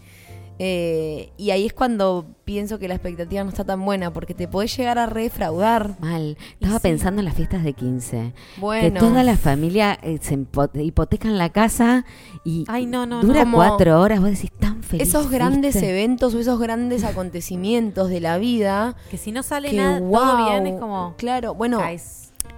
Eh, 0.58 1.30
y 1.36 1.50
ahí 1.50 1.66
es 1.66 1.72
cuando 1.72 2.26
pienso 2.44 2.78
que 2.78 2.86
la 2.86 2.94
expectativa 2.94 3.42
no 3.42 3.50
está 3.50 3.64
tan 3.64 3.84
buena, 3.84 4.12
porque 4.12 4.34
te 4.34 4.46
podés 4.46 4.76
llegar 4.76 4.98
a 4.98 5.06
refraudar. 5.06 5.96
Mal. 6.00 6.36
Estaba 6.60 6.78
sí. 6.78 6.82
pensando 6.82 7.20
en 7.20 7.24
las 7.24 7.34
fiestas 7.34 7.64
de 7.64 7.72
15. 7.72 8.32
Bueno, 8.58 8.82
Que 8.82 8.98
toda 8.98 9.22
la 9.22 9.36
familia 9.36 9.98
eh, 10.02 10.18
se 10.20 10.38
hipotecan 10.82 11.38
la 11.38 11.48
casa 11.50 12.04
y 12.44 12.64
Ay, 12.68 12.86
no, 12.86 13.06
no, 13.06 13.22
dura 13.22 13.44
no. 13.44 13.56
Cuatro 13.56 14.00
horas. 14.00 14.20
Vos 14.20 14.30
decís 14.30 14.52
tan 14.58 14.82
feliz. 14.82 15.08
esos 15.08 15.30
grandes 15.30 15.74
¿viste? 15.74 15.90
eventos 15.90 16.34
o 16.34 16.40
esos 16.40 16.58
grandes 16.60 17.04
acontecimientos 17.04 18.08
de 18.08 18.20
la 18.20 18.38
vida, 18.38 18.96
Que 19.10 19.16
si 19.16 19.32
no 19.32 19.42
sale 19.42 19.70
que 19.70 19.76
nada, 19.76 20.00
wow, 20.00 20.12
todo 20.12 20.50
bien, 20.50 20.66
es 20.66 20.80
como... 20.80 21.14
claro, 21.16 21.54
bueno. 21.54 21.80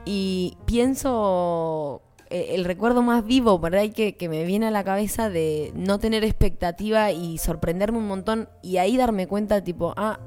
Y 0.05 0.57
pienso 0.67 2.03
eh, 2.31 2.49
el 2.55 2.65
recuerdo 2.65 3.03
más 3.03 3.25
vivo 3.25 3.61
por 3.61 3.75
ahí 3.77 3.91
que, 3.91 4.17
que 4.17 4.29
me 4.29 4.45
viene 4.45 4.67
a 4.67 4.71
la 4.71 4.85
cabeza 4.85 5.29
de 5.31 5.73
no 5.75 5.99
tener 5.99 6.25
expectativa 6.25 7.11
y 7.13 7.39
sorprenderme 7.39 7.99
un 7.99 8.09
montón 8.09 8.49
y 8.63 8.77
ahí 8.79 8.97
darme 8.97 9.27
cuenta 9.27 9.63
tipo, 9.63 9.93
ah, 9.97 10.19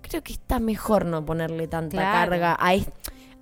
creo 0.00 0.22
que 0.22 0.32
está 0.32 0.58
mejor 0.60 1.04
no 1.06 1.24
ponerle 1.24 1.68
tanta 1.68 1.96
Claro. 1.98 2.30
carga 2.30 2.56
a, 2.60 2.74
es- 2.74 2.90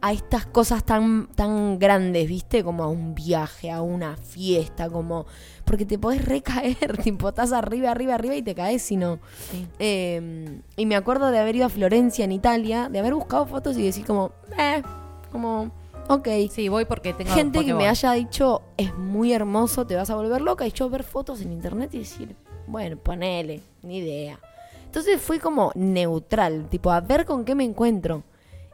a 0.03 0.13
estas 0.13 0.47
cosas 0.47 0.83
tan, 0.85 1.27
tan 1.35 1.79
grandes, 1.79 2.27
¿viste? 2.27 2.65
Como 2.65 2.83
a 2.85 2.89
un 2.89 3.15
viaje, 3.15 3.71
a 3.71 3.83
una 3.83 4.17
fiesta, 4.17 4.89
como... 4.89 5.27
Porque 5.67 5.85
te 5.85 5.99
podés 5.99 6.25
recaer, 6.25 6.97
tipo, 7.03 7.29
estás 7.29 7.53
arriba, 7.53 7.91
arriba, 7.91 8.15
arriba 8.15 8.35
y 8.35 8.41
te 8.41 8.55
caes 8.55 8.81
si 8.81 8.97
no. 8.97 9.19
Sí. 9.51 9.67
Eh, 9.79 10.61
y 10.77 10.87
me 10.87 10.97
acuerdo 10.97 11.31
de 11.31 11.39
haber 11.39 11.57
ido 11.57 11.67
a 11.67 11.69
Florencia, 11.69 12.25
en 12.25 12.33
Italia, 12.33 12.89
de 12.91 12.99
haber 12.99 13.13
buscado 13.15 13.45
fotos 13.47 13.77
y 13.77 13.83
decir 13.83 14.07
como, 14.07 14.33
eh, 14.59 14.83
como, 15.31 15.71
ok. 16.15 16.29
Sí, 16.51 16.69
voy 16.69 16.85
porque 16.85 17.13
tengo... 17.13 17.33
Gente 17.33 17.65
que 17.65 17.75
me 17.75 17.89
haya 17.89 18.13
dicho, 18.13 18.63
es 18.77 18.95
muy 18.97 19.33
hermoso, 19.33 19.87
te 19.87 19.97
vas 19.97 20.11
a 20.11 20.17
volver 20.17 20.41
loca. 20.41 20.67
Y 20.67 20.73
yo 20.73 20.91
ver 20.91 21.05
fotos 21.05 21.41
en 21.41 21.53
internet 21.53 21.91
y 21.95 22.01
decir, 22.01 22.37
bueno, 22.67 22.97
ponele, 22.97 23.63
ni 23.83 23.99
idea. 23.99 24.39
Entonces 24.85 25.21
fui 25.21 25.39
como 25.39 25.71
neutral, 25.75 26.67
tipo, 26.69 26.91
a 26.91 27.01
ver 27.01 27.25
con 27.25 27.45
qué 27.45 27.55
me 27.55 27.65
encuentro. 27.65 28.25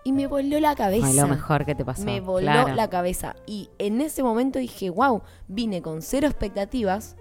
Y 0.03 0.13
me 0.13 0.27
voló 0.27 0.61
la 0.61 0.75
cabeza. 0.77 1.07
Fue 1.07 1.17
lo 1.17 1.27
mejor 1.27 1.67
que 1.67 1.75
te 1.75 1.85
pasó. 1.85 2.05
Me 2.05 2.21
voló 2.21 2.47
claro. 2.47 2.75
la 2.75 2.89
cabeza. 2.89 3.35
Y 3.45 3.71
en 3.79 4.01
ese 4.01 4.23
momento 4.23 4.59
dije, 4.59 4.89
wow, 4.89 5.23
vine 5.49 5.83
con 5.83 6.01
cero 6.01 6.29
expectativas 6.29 7.17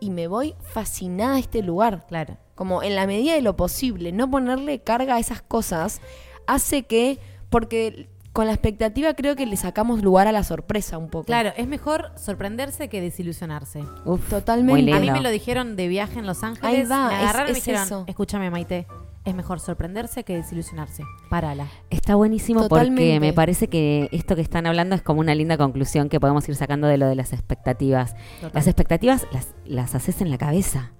y 0.00 0.10
me 0.10 0.26
voy 0.26 0.54
fascinada 0.60 1.36
a 1.36 1.38
este 1.38 1.62
lugar. 1.62 2.06
Claro. 2.08 2.38
Como 2.54 2.82
en 2.82 2.96
la 2.96 3.06
medida 3.06 3.34
de 3.34 3.42
lo 3.42 3.54
posible, 3.54 4.12
no 4.12 4.30
ponerle 4.30 4.80
carga 4.80 5.16
a 5.16 5.18
esas 5.18 5.42
cosas 5.42 6.00
hace 6.46 6.84
que, 6.84 7.18
porque 7.50 8.08
con 8.36 8.46
la 8.46 8.52
expectativa 8.52 9.14
creo 9.14 9.34
que 9.34 9.46
le 9.46 9.56
sacamos 9.56 10.02
lugar 10.02 10.28
a 10.28 10.32
la 10.32 10.44
sorpresa 10.44 10.98
un 10.98 11.08
poco. 11.08 11.24
Claro, 11.24 11.52
es 11.56 11.66
mejor 11.66 12.12
sorprenderse 12.16 12.88
que 12.88 13.00
desilusionarse. 13.00 13.82
Uf, 14.04 14.28
Totalmente. 14.28 14.92
A 14.92 15.00
mí 15.00 15.10
me 15.10 15.20
lo 15.22 15.30
dijeron 15.30 15.74
de 15.74 15.88
viaje 15.88 16.18
en 16.18 16.26
Los 16.26 16.44
Ángeles. 16.44 16.64
Ahí 16.70 16.84
va, 16.86 17.08
me 17.08 17.14
es- 17.14 17.20
agarraron 17.22 17.48
y 17.48 17.52
me 17.52 17.58
es 17.58 17.64
dijeron, 17.64 17.86
eso. 17.86 18.04
escúchame 18.06 18.50
Maite, 18.50 18.86
es 19.24 19.34
mejor 19.34 19.58
sorprenderse 19.58 20.22
que 20.22 20.36
desilusionarse. 20.36 21.02
Párala. 21.30 21.66
Está 21.90 22.14
buenísimo 22.14 22.60
Totalmente. 22.68 23.02
porque 23.14 23.20
me 23.20 23.32
parece 23.32 23.68
que 23.68 24.08
esto 24.12 24.36
que 24.36 24.42
están 24.42 24.66
hablando 24.66 24.94
es 24.94 25.02
como 25.02 25.20
una 25.20 25.34
linda 25.34 25.56
conclusión 25.56 26.08
que 26.08 26.20
podemos 26.20 26.48
ir 26.48 26.54
sacando 26.56 26.86
de 26.86 26.98
lo 26.98 27.08
de 27.08 27.14
las 27.14 27.32
expectativas. 27.32 28.14
Total. 28.40 28.50
Las 28.54 28.66
expectativas 28.66 29.26
las, 29.32 29.48
las 29.64 29.94
haces 29.94 30.20
en 30.20 30.30
la 30.30 30.38
cabeza, 30.38 30.92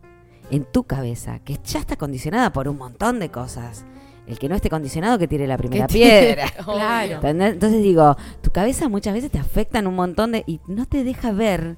en 0.51 0.65
tu 0.65 0.85
cabeza, 0.85 1.39
que 1.41 1.59
ya 1.65 1.79
está 1.81 1.97
condicionada 1.97 2.51
por 2.53 2.67
un 2.67 2.79
montón 2.79 3.21
de 3.21 3.29
cosas. 3.31 3.85
El 4.27 4.39
que 4.39 4.49
no 4.49 4.55
esté 4.57 4.69
condicionado 4.71 5.19
que 5.19 5.29
tire 5.29 5.47
la 5.47 5.57
primera 5.57 5.87
piedra. 5.87 6.47
Claro. 6.65 7.15
¿Entendés? 7.17 7.53
Entonces 7.53 7.83
digo, 7.83 8.17
tu 8.43 8.51
cabeza 8.51 8.89
muchas 8.89 9.15
veces 9.15 9.31
te 9.31 9.39
afecta 9.39 9.79
en 9.79 9.87
un 9.87 9.95
montón 9.95 10.33
de... 10.33 10.43
y 10.47 10.61
no 10.67 10.87
te 10.87 11.05
deja 11.05 11.31
ver 11.33 11.77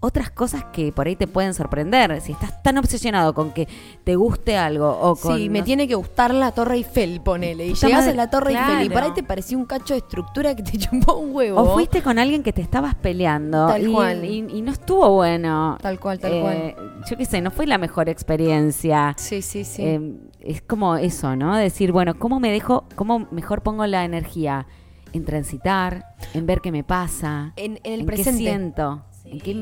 otras 0.00 0.30
cosas 0.30 0.64
que 0.72 0.92
por 0.92 1.08
ahí 1.08 1.16
te 1.16 1.26
pueden 1.26 1.54
sorprender. 1.54 2.20
Si 2.20 2.30
estás 2.30 2.62
tan 2.62 2.78
obsesionado 2.78 3.34
con 3.34 3.50
que 3.52 3.66
te 4.04 4.14
guste 4.14 4.56
algo 4.56 4.88
o 4.88 5.16
con... 5.16 5.36
Sí, 5.36 5.48
me 5.48 5.58
no- 5.58 5.64
tiene 5.64 5.88
que 5.88 5.96
gustar 5.96 6.32
la 6.32 6.52
Torre 6.52 6.76
Eiffel, 6.76 7.20
ponele. 7.20 7.66
Y 7.66 7.72
madre, 7.92 8.12
a 8.12 8.14
la 8.14 8.30
Torre 8.30 8.52
Eiffel 8.52 8.86
y 8.86 8.90
por 8.90 9.02
ahí 9.02 9.10
te 9.12 9.24
pareció 9.24 9.58
un 9.58 9.64
cacho 9.64 9.94
de 9.94 9.98
estructura 9.98 10.54
que 10.54 10.62
te 10.62 10.78
chupó 10.78 11.14
un 11.16 11.34
huevo. 11.34 11.60
O 11.60 11.74
fuiste 11.74 12.00
con 12.00 12.16
alguien 12.20 12.44
que 12.44 12.52
te 12.52 12.62
estabas 12.62 12.94
peleando 12.94 13.66
Tal 13.66 13.88
y, 13.88 13.92
cual. 13.92 14.24
y- 14.24 14.46
y 14.58 14.62
no 14.62 14.70
estuvo 14.70 15.10
bueno. 15.10 15.76
Tal 15.82 15.98
cual, 15.98 16.20
tal 16.20 16.32
Eh, 16.32 16.76
Yo 17.10 17.16
qué 17.16 17.24
sé, 17.24 17.40
no 17.40 17.50
fue 17.50 17.66
la 17.66 17.76
mejor 17.78 18.08
experiencia. 18.08 19.14
cual. 19.16 19.18
Sí, 19.18 19.42
sí, 19.42 19.64
sí. 19.64 19.82
Eh, 19.84 20.12
es 20.50 20.62
como 20.62 20.96
eso, 20.96 21.36
¿no? 21.36 21.56
Decir, 21.56 21.92
bueno, 21.92 22.18
¿cómo 22.18 22.40
me 22.40 22.50
dejo, 22.50 22.84
cómo 22.96 23.28
mejor 23.30 23.62
pongo 23.62 23.86
la 23.86 24.04
energía? 24.04 24.66
En 25.12 25.24
transitar, 25.24 26.04
en 26.34 26.44
ver 26.46 26.60
qué 26.60 26.70
me 26.72 26.84
pasa, 26.84 27.52
en, 27.56 27.78
en 27.82 27.92
el 27.94 28.00
en 28.00 28.06
presente. 28.06 28.42
qué 28.44 28.48
siento. 28.50 29.04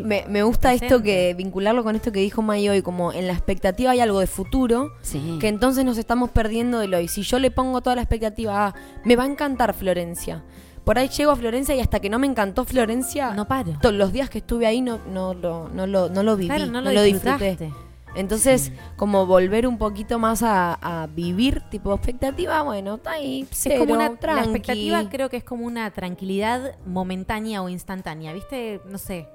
Me, 0.05 0.25
me 0.29 0.43
gusta 0.45 0.73
esto 0.75 1.03
que 1.03 1.35
vincularlo 1.35 1.83
con 1.83 1.97
esto 1.97 2.13
que 2.13 2.21
dijo 2.21 2.41
May 2.43 2.69
hoy, 2.69 2.83
como 2.83 3.13
en 3.13 3.27
la 3.27 3.33
expectativa 3.33 3.91
hay 3.93 4.01
algo 4.01 4.21
de 4.21 4.27
futuro, 4.29 4.93
sí. 5.03 5.39
que 5.41 5.49
entonces 5.49 5.85
nos 5.85 5.99
estamos 5.99 6.31
perdiendo 6.31 6.79
de 6.79 6.87
lo 6.89 7.01
y 7.01 7.09
si 7.09 7.23
yo 7.23 7.39
le 7.41 7.51
pongo 7.51 7.81
toda 7.81 7.97
la 7.97 8.03
expectativa 8.03 8.67
a 8.69 8.75
me 9.05 9.17
va 9.17 9.25
a 9.25 9.27
encantar 9.27 9.75
Florencia. 9.75 10.45
Por 10.85 10.99
ahí 11.01 11.09
llego 11.09 11.33
a 11.33 11.37
Florencia 11.37 11.75
y 11.75 11.81
hasta 11.81 11.99
que 11.99 12.09
no 12.09 12.21
me 12.21 12.29
encantó 12.29 12.65
Florencia, 12.65 13.33
No 13.35 13.49
paro. 13.49 13.73
to- 13.83 13.91
los 13.91 14.13
días 14.13 14.31
que 14.31 14.39
estuve 14.39 14.67
ahí 14.67 14.81
no, 14.83 15.01
no, 15.13 15.35
lo, 15.35 15.69
no, 15.69 15.87
lo, 15.89 16.09
no 16.11 16.23
lo 16.23 16.37
viví, 16.37 16.49
Claro, 16.49 16.67
no, 16.67 16.81
no 16.81 16.91
lo, 16.91 16.93
lo 16.93 17.03
disfruté. 17.03 17.73
Entonces, 18.17 18.73
como 18.97 19.27
volver 19.27 19.67
un 19.67 19.79
poquito 19.79 20.19
más 20.19 20.43
a, 20.43 20.75
a 20.75 21.07
vivir, 21.07 21.61
tipo 21.71 21.93
expectativa, 21.95 22.63
bueno, 22.63 22.95
está 22.97 23.13
ahí, 23.13 23.47
cero, 23.51 23.75
es 23.75 23.81
como 23.81 23.95
una 23.95 24.09
la 24.09 24.17
tranqui. 24.17 24.43
expectativa 24.51 25.09
creo 25.11 25.29
que 25.29 25.37
es 25.37 25.45
como 25.45 25.67
una 25.67 25.91
tranquilidad 25.93 26.77
momentánea 26.87 27.63
o 27.63 27.69
instantánea, 27.69 28.33
¿viste? 28.33 28.81
No 28.89 28.99
sé. 28.99 29.29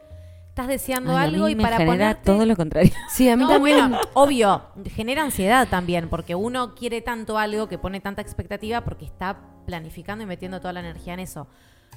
Estás 0.49 0.67
deseando 0.67 1.11
Ay, 1.11 1.17
a 1.17 1.21
algo 1.21 1.45
mí 1.45 1.51
y 1.53 1.55
me 1.55 1.63
para 1.63 1.77
genera 1.77 1.93
ponerte 1.95 2.23
todo 2.25 2.45
lo 2.45 2.55
contrario. 2.57 2.91
Sí, 3.09 3.29
a 3.29 3.37
mí 3.37 3.43
No, 3.43 3.49
también. 3.51 3.77
bueno, 3.89 3.99
obvio, 4.15 4.61
genera 4.95 5.23
ansiedad 5.23 5.67
también, 5.69 6.09
porque 6.09 6.35
uno 6.35 6.75
quiere 6.75 7.01
tanto 7.01 7.37
algo 7.37 7.69
que 7.69 7.77
pone 7.77 8.01
tanta 8.01 8.21
expectativa 8.21 8.81
porque 8.81 9.05
está 9.05 9.37
planificando 9.65 10.23
y 10.23 10.27
metiendo 10.27 10.59
toda 10.59 10.73
la 10.73 10.81
energía 10.81 11.13
en 11.13 11.21
eso. 11.21 11.47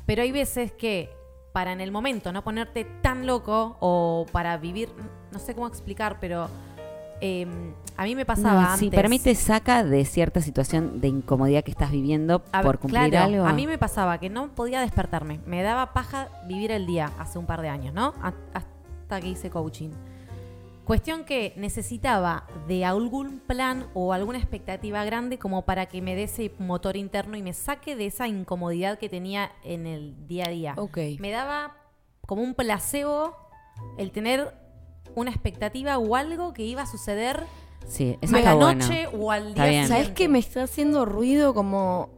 Pero 0.06 0.22
hay 0.22 0.30
veces 0.30 0.70
que 0.70 1.10
para 1.52 1.72
en 1.72 1.80
el 1.80 1.90
momento 1.90 2.32
no 2.32 2.44
ponerte 2.44 2.84
tan 3.02 3.26
loco 3.26 3.76
o 3.80 4.26
para 4.30 4.56
vivir, 4.58 4.88
no 5.32 5.38
sé 5.40 5.54
cómo 5.54 5.66
explicar, 5.66 6.18
pero 6.20 6.48
eh, 7.20 7.46
a 7.96 8.04
mí 8.04 8.14
me 8.14 8.24
pasaba 8.26 8.52
No, 8.54 8.60
antes. 8.68 8.80
sí, 8.80 8.90
para 8.90 9.08
mí 9.08 9.18
te 9.18 9.34
saca 9.34 9.84
de 9.84 10.04
cierta 10.04 10.40
situación 10.40 11.00
de 11.00 11.08
incomodidad 11.08 11.62
que 11.64 11.70
estás 11.70 11.90
viviendo 11.90 12.42
A 12.52 12.62
por 12.62 12.78
cumplir 12.78 13.10
claro, 13.10 13.24
algo. 13.34 13.46
A 13.46 13.52
mí 13.52 13.66
me 13.66 13.78
pasaba 13.78 14.18
que 14.18 14.30
no 14.30 14.48
podía 14.54 14.80
despertarme. 14.80 15.40
Me 15.46 15.62
daba 15.62 15.92
paja 15.92 16.28
vivir 16.46 16.70
el 16.72 16.86
día 16.86 17.10
hace 17.18 17.38
un 17.38 17.46
par 17.46 17.60
de 17.62 17.68
años, 17.68 17.94
¿no? 17.94 18.14
A- 18.22 18.32
Hasta 18.54 19.20
que 19.20 19.28
hice 19.28 19.50
coaching. 19.50 19.90
Cuestión 20.84 21.24
que 21.24 21.54
necesitaba 21.56 22.44
de 22.68 22.84
algún 22.84 23.38
plan 23.46 23.86
o 23.94 24.12
alguna 24.12 24.36
expectativa 24.38 25.02
grande 25.04 25.38
como 25.38 25.62
para 25.62 25.86
que 25.86 26.02
me 26.02 26.14
dé 26.14 26.24
ese 26.24 26.52
motor 26.58 26.96
interno 26.98 27.36
y 27.38 27.42
me 27.42 27.54
saque 27.54 27.96
de 27.96 28.04
esa 28.06 28.28
incomodidad 28.28 28.98
que 28.98 29.08
tenía 29.08 29.50
en 29.62 29.86
el 29.86 30.26
día 30.26 30.44
a 30.46 30.50
día. 30.50 30.74
Ok. 30.76 30.98
Me 31.20 31.30
daba 31.30 31.76
como 32.26 32.42
un 32.42 32.54
placebo 32.54 33.34
el 33.98 34.10
tener 34.10 34.52
una 35.14 35.30
expectativa 35.30 35.98
o 35.98 36.16
algo 36.16 36.52
que 36.52 36.62
iba 36.62 36.82
a 36.82 36.86
suceder 36.86 37.44
Sí, 37.86 38.16
eso 38.22 38.36
a 38.36 38.40
la 38.40 38.54
bueno. 38.54 38.82
noche 38.86 39.08
o 39.12 39.30
al 39.30 39.52
día 39.54 39.66
bien. 39.66 39.88
¿Sabes 39.88 40.04
siguiente. 40.06 40.14
qué 40.14 40.28
me 40.28 40.38
está 40.38 40.62
haciendo 40.62 41.04
ruido 41.04 41.52
como 41.52 42.08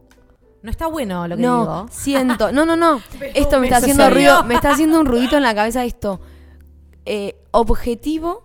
No 0.63 0.71
está 0.71 0.87
bueno 0.87 1.27
lo 1.27 1.35
que 1.35 1.41
no, 1.43 1.59
digo. 1.61 1.85
siento. 1.91 2.51
No, 2.51 2.65
no, 2.65 2.75
no. 2.77 3.01
esto 3.33 3.59
me 3.59 3.67
está 3.67 3.77
haciendo 3.77 4.09
ruido, 4.09 4.43
me 4.43 4.55
está 4.55 4.71
haciendo 4.71 4.99
un 4.99 5.05
ruidito 5.05 5.35
en 5.37 5.43
la 5.43 5.53
cabeza 5.53 5.83
esto. 5.83 6.21
Eh, 7.05 7.35
objetivo 7.51 8.43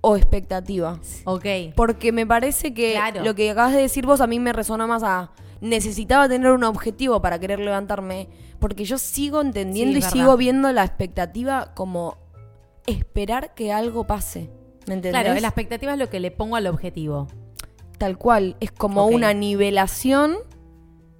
o 0.00 0.16
expectativa. 0.16 0.98
Ok. 1.24 1.44
Porque 1.76 2.10
me 2.12 2.26
parece 2.26 2.74
que 2.74 2.92
Claro. 2.92 3.22
lo 3.24 3.34
que 3.36 3.50
acabas 3.50 3.72
de 3.72 3.80
decir 3.82 4.04
vos 4.04 4.20
a 4.20 4.26
mí 4.26 4.38
me 4.40 4.52
resonó 4.52 4.86
más 4.88 5.02
a 5.04 5.30
necesitaba 5.60 6.28
tener 6.28 6.50
un 6.50 6.64
objetivo 6.64 7.22
para 7.22 7.38
querer 7.38 7.60
levantarme, 7.60 8.28
porque 8.58 8.84
yo 8.84 8.98
sigo 8.98 9.40
entendiendo 9.40 10.00
Sí, 10.00 10.04
y 10.06 10.10
sigo 10.10 10.36
viendo 10.36 10.72
la 10.72 10.82
expectativa 10.82 11.72
como 11.74 12.16
esperar 12.86 13.54
que 13.54 13.72
algo 13.72 14.06
pase. 14.06 14.50
¿Me 14.86 14.94
entendés? 14.94 15.20
Claro, 15.22 15.40
la 15.40 15.48
expectativa 15.48 15.92
es 15.92 15.98
lo 15.98 16.08
que 16.10 16.20
le 16.20 16.30
pongo 16.30 16.56
al 16.56 16.66
objetivo. 16.66 17.28
Tal 17.98 18.18
cual, 18.18 18.56
es 18.60 18.72
como 18.72 19.06
una 19.06 19.32
nivelación 19.32 20.36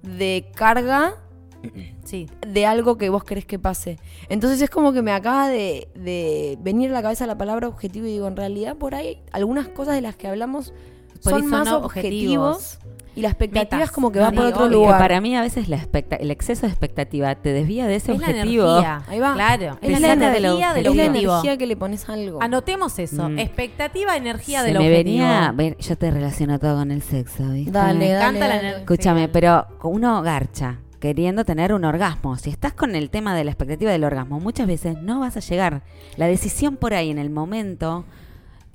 de 0.01 0.51
carga 0.55 1.15
Sí. 2.03 2.29
de 2.45 2.65
algo 2.65 2.97
que 2.97 3.09
vos 3.09 3.23
querés 3.23 3.45
que 3.45 3.57
pase. 3.57 3.97
Entonces 4.27 4.61
es 4.61 4.69
como 4.69 4.91
que 4.91 5.01
me 5.01 5.13
acaba 5.13 5.47
de, 5.47 5.87
de 5.95 6.57
venir 6.61 6.89
a 6.89 6.93
la 6.93 7.01
cabeza 7.01 7.25
la 7.25 7.37
palabra 7.37 7.69
objetivo 7.69 8.05
y 8.05 8.11
digo, 8.11 8.27
en 8.27 8.35
realidad 8.35 8.75
por 8.75 8.95
ahí 8.95 9.21
algunas 9.31 9.69
cosas 9.69 9.95
de 9.95 10.01
las 10.01 10.17
que 10.17 10.27
hablamos 10.27 10.73
son 11.21 11.47
más 11.47 11.69
son 11.69 11.83
objetivos, 11.83 12.77
objetivos. 12.77 12.79
Y 13.15 13.21
la 13.21 13.29
expectativa 13.29 13.77
Metas. 13.77 13.81
es 13.89 13.91
como 13.91 14.11
que 14.11 14.19
va 14.19 14.31
por 14.31 14.45
otro 14.45 14.67
lugar. 14.69 14.97
para 14.99 15.21
mí 15.21 15.35
a 15.35 15.41
veces 15.41 15.69
la 15.69 15.77
expecta- 15.77 16.15
el 16.15 16.31
exceso 16.31 16.63
de 16.65 16.69
expectativa 16.71 17.35
te 17.35 17.53
desvía 17.53 17.85
de 17.85 17.95
ese 17.95 18.11
es 18.13 18.19
la 18.19 18.27
objetivo. 18.27 18.63
energía. 18.77 19.03
Ahí 19.07 19.19
va. 19.19 19.33
Claro. 19.33 19.77
Es 19.81 19.89
Es 19.93 20.01
la 20.01 20.07
la 20.07 20.13
energía 20.13 20.37
energía 20.39 20.73
del 20.73 20.85
es 20.87 20.95
la 20.95 21.03
objetivo. 21.03 21.31
energía 21.33 21.57
que 21.57 21.65
le 21.67 21.75
pones 21.77 22.09
a 22.09 22.13
algo. 22.13 22.41
Anotemos 22.41 22.97
eso. 22.99 23.29
Mm. 23.29 23.39
Expectativa, 23.39 24.17
energía 24.17 24.61
Se 24.61 24.65
del 24.67 24.73
me 24.79 24.87
objetivo. 24.89 25.03
venía, 25.25 25.51
ver, 25.55 25.77
yo 25.77 25.95
te 25.97 26.09
relaciono 26.11 26.57
todo 26.59 26.77
con 26.77 26.91
el 26.91 27.01
sexo, 27.01 27.43
¿viste? 27.49 27.71
Dale, 27.71 27.99
Me 27.99 28.09
dale, 28.09 28.15
encanta 28.17 28.39
la 28.39 28.47
dale. 28.47 28.59
energía. 28.61 28.79
Escúchame, 28.81 29.27
pero 29.29 29.67
uno 29.83 30.21
garcha 30.23 30.79
queriendo 30.99 31.43
tener 31.45 31.73
un 31.73 31.83
orgasmo. 31.85 32.37
Si 32.37 32.49
estás 32.49 32.73
con 32.73 32.95
el 32.95 33.09
tema 33.09 33.35
de 33.35 33.43
la 33.43 33.51
expectativa 33.51 33.91
del 33.91 34.05
orgasmo, 34.05 34.39
muchas 34.39 34.65
veces 34.67 34.97
no 35.01 35.19
vas 35.19 35.35
a 35.37 35.41
llegar. 35.41 35.81
La 36.15 36.27
decisión 36.27 36.77
por 36.77 36.93
ahí 36.93 37.11
en 37.11 37.17
el 37.19 37.29
momento 37.29 38.05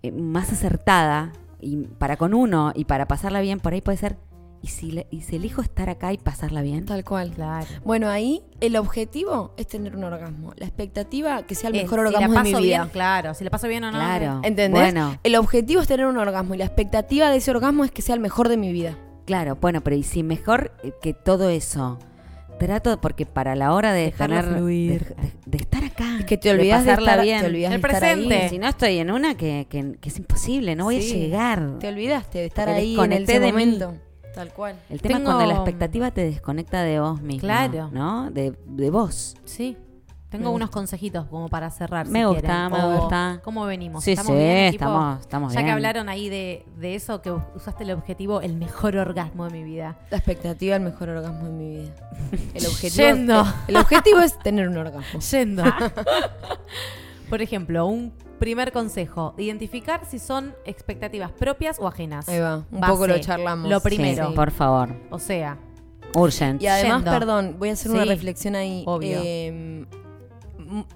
eh, 0.03 0.12
más 0.12 0.53
acertada 0.53 1.33
y 1.61 1.79
para 1.98 2.16
con 2.16 2.35
uno 2.35 2.70
y 2.74 2.85
para 2.85 3.09
pasarla 3.09 3.40
bien 3.40 3.59
por 3.59 3.72
ahí 3.72 3.81
puede 3.81 3.98
ser 3.98 4.16
y 4.62 4.66
si 4.68 4.90
le- 4.90 5.07
y 5.11 5.21
si 5.23 5.37
elijo 5.37 5.62
estar 5.62 5.88
acá 5.88 6.12
y 6.12 6.18
pasarla 6.18 6.62
bien. 6.62 6.85
Tal 6.87 7.05
cual. 7.05 7.31
Claro. 7.31 7.66
Bueno, 7.85 8.09
ahí 8.09 8.42
el 8.61 8.77
objetivo 8.77 9.55
es 9.57 9.66
tener 9.68 9.94
un 9.97 10.05
orgasmo. 10.05 10.53
La 10.57 10.66
expectativa 10.66 11.42
que 11.44 11.55
sea 11.55 11.71
el 11.71 11.77
Es, 11.77 11.83
mejor 11.85 12.01
si 12.01 12.07
orgasmo 12.07 12.35
la 12.35 12.42
de 12.42 12.49
mi 12.49 12.53
paso 12.53 12.62
vida. 12.64 12.79
bien, 12.79 12.88
claro. 12.92 13.35
Si 13.35 13.44
la 13.44 13.51
paso 13.51 13.68
bien 13.68 13.85
o 13.85 13.92
no. 13.92 13.99
Claro. 13.99 14.40
¿Entendés? 14.42 14.81
Bueno, 14.83 15.18
El 15.23 15.37
objetivo 15.37 15.81
es 15.81 15.88
tener 15.88 16.07
un 16.07 16.18
orgasmo 16.18 16.55
y 16.55 16.59
la 16.59 16.64
expectativa 16.64 17.31
de 17.31 17.37
ese 17.37 17.51
orgasmo 17.51 17.85
es 17.85 17.90
que 17.90 18.03
sea 18.03 18.14
el 18.14 18.21
mejor 18.21 18.49
de 18.49 18.57
mi 18.57 18.73
vida. 18.73 18.97
claro, 19.27 19.57
bueno, 19.61 19.83
pero 19.83 19.94
y 19.94 20.03
si 20.03 20.23
mejor 20.23 20.73
eh, 20.83 20.92
que 21.03 21.12
todo 21.14 21.51
eso 21.51 21.99
trato 22.59 23.01
porque 23.01 23.25
para 23.27 23.55
la 23.55 23.73
hora 23.75 23.92
de 23.92 24.05
Dejarlo 24.07 24.37
tener 24.37 24.51
de, 24.53 24.59
fluir. 24.59 25.14
de- 25.14 25.33
de 25.47 25.59
estar 25.59 25.85
acá, 25.85 26.16
Es 26.18 26.25
que 26.25 26.37
te 26.38 26.51
olvidas 26.51 26.83
de, 26.85 26.90
pasarla 26.90 27.11
estar, 27.12 27.25
bien. 27.25 27.40
te 27.42 27.47
olvidas 27.47 27.73
El 27.75 27.81
de 27.83 27.87
estar 27.88 28.05
ahí. 28.05 28.14
presente. 28.27 28.49
Si 28.49 28.59
no 28.59 28.66
estoy 28.68 28.99
en 28.99 29.11
una 29.12 29.37
que, 29.37 29.66
que- 29.71 29.97
que 30.01 30.09
es 30.09 30.18
imposible, 30.18 30.75
no 30.75 30.85
voy 30.85 31.01
Sí. 31.03 31.12
a 31.12 31.16
llegar. 31.18 31.79
Te 31.79 31.88
olvidaste 31.88 32.38
de 32.38 32.47
estar 32.47 32.64
Porque 32.66 32.81
ahí 32.81 32.97
en 32.99 33.12
ese 33.12 33.53
mí. 33.53 33.79
Tal 34.38 34.53
cual. 34.53 34.77
El 34.88 35.03
tema 35.03 35.18
Tengo- 35.18 35.31
es 35.31 35.35
cuando 35.35 35.53
la 35.53 35.55
expectativa 35.59 36.11
te 36.12 36.20
desconecta 36.22 36.83
de 36.83 37.01
vos 37.01 37.20
mismo. 37.20 37.40
Claro. 37.40 37.90
¿No? 37.92 38.31
De, 38.31 38.55
de 38.66 38.90
vos. 38.90 39.37
Sí. 39.44 39.77
Tengo 40.31 40.51
Me 40.51 40.57
unos 40.57 40.68
consejitos 40.70 41.24
como 41.27 41.48
para 41.48 41.70
cerrar. 41.70 42.07
Me 42.07 42.18
si 42.20 42.24
gusta, 42.27 42.40
quieren. 42.68 42.70
me 42.72 42.85
O 42.85 43.01
gusta. 43.01 43.40
¿Cómo 43.42 43.64
venimos? 43.64 44.05
Sí, 44.05 44.12
¿Estamos 44.12 44.33
sí, 44.33 44.38
bien, 44.38 44.57
estamos, 44.74 45.20
estamos 45.20 45.53
Ya 45.55 45.59
bien. 45.61 45.66
que 45.66 45.72
hablaron 45.72 46.09
ahí 46.11 46.29
de, 46.29 46.66
de 46.77 46.94
eso, 46.94 47.22
que 47.22 47.33
usaste 47.55 47.85
el 47.85 47.92
objetivo, 47.92 48.42
el 48.42 48.55
mejor 48.55 48.96
orgasmo 48.98 49.46
de 49.46 49.51
mi 49.53 49.64
vida. 49.64 49.96
La 50.11 50.18
expectativa 50.18 50.77
el 50.77 50.83
mejor 50.83 51.09
orgasmo 51.09 51.44
de 51.46 51.51
mi 51.51 51.68
vida. 51.79 51.90
El 52.53 52.66
objetivo, 52.66 53.07
Yendo. 53.09 53.40
Es, 53.40 53.48
el 53.68 53.77
objetivo 53.77 54.20
es 54.20 54.38
tener 54.38 54.68
un 54.68 54.77
orgasmo. 54.77 55.18
Yendo. 55.18 55.64
Por 57.29 57.43
ejemplo, 57.43 57.87
un 57.87 58.12
primer 58.38 58.73
consejo. 58.73 59.35
Identificar 59.37 60.05
si 60.07 60.19
son 60.19 60.55
expectativas 60.64 61.31
propias 61.33 61.79
o 61.79 61.87
ajenas. 61.87 62.29
Ahí 62.29 62.38
va. 62.41 62.64
Un 62.71 62.81
Base. 62.81 62.93
poco 62.93 63.07
lo 63.07 63.19
charlamos. 63.19 63.69
Lo 63.69 63.81
Sí, 63.81 63.85
primero. 63.85 64.35
por 64.35 64.51
favor. 64.51 64.95
O 65.11 65.19
sea, 65.19 65.59
Urgent. 66.14 66.62
Y 66.62 66.67
además, 66.67 66.99
Yendo. 67.05 67.11
perdón, 67.11 67.57
voy 67.59 67.69
a 67.69 67.73
hacer 67.73 67.91
una 67.93 68.05
Sí, 68.05 68.09
reflexión 68.09 68.55
ahí. 68.57 68.83
obvio. 68.87 69.21
Eh, 69.23 69.85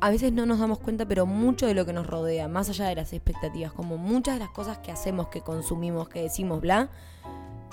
a 0.00 0.10
veces 0.10 0.32
no 0.32 0.44
nos 0.46 0.58
damos 0.58 0.78
cuenta, 0.78 1.06
pero 1.06 1.24
mucho 1.26 1.66
de 1.66 1.74
lo 1.74 1.86
que 1.86 1.92
nos 1.94 2.06
rodea, 2.06 2.46
más 2.48 2.68
allá 2.68 2.86
de 2.88 2.94
las 2.94 3.12
expectativas, 3.12 3.72
como 3.72 3.96
muchas 3.96 4.34
de 4.34 4.40
las 4.40 4.50
cosas 4.50 4.78
que 4.78 4.92
hacemos, 4.92 5.28
que 5.28 5.40
consumimos, 5.40 6.08
que 6.08 6.22
decimos, 6.22 6.60
bla, 6.60 6.90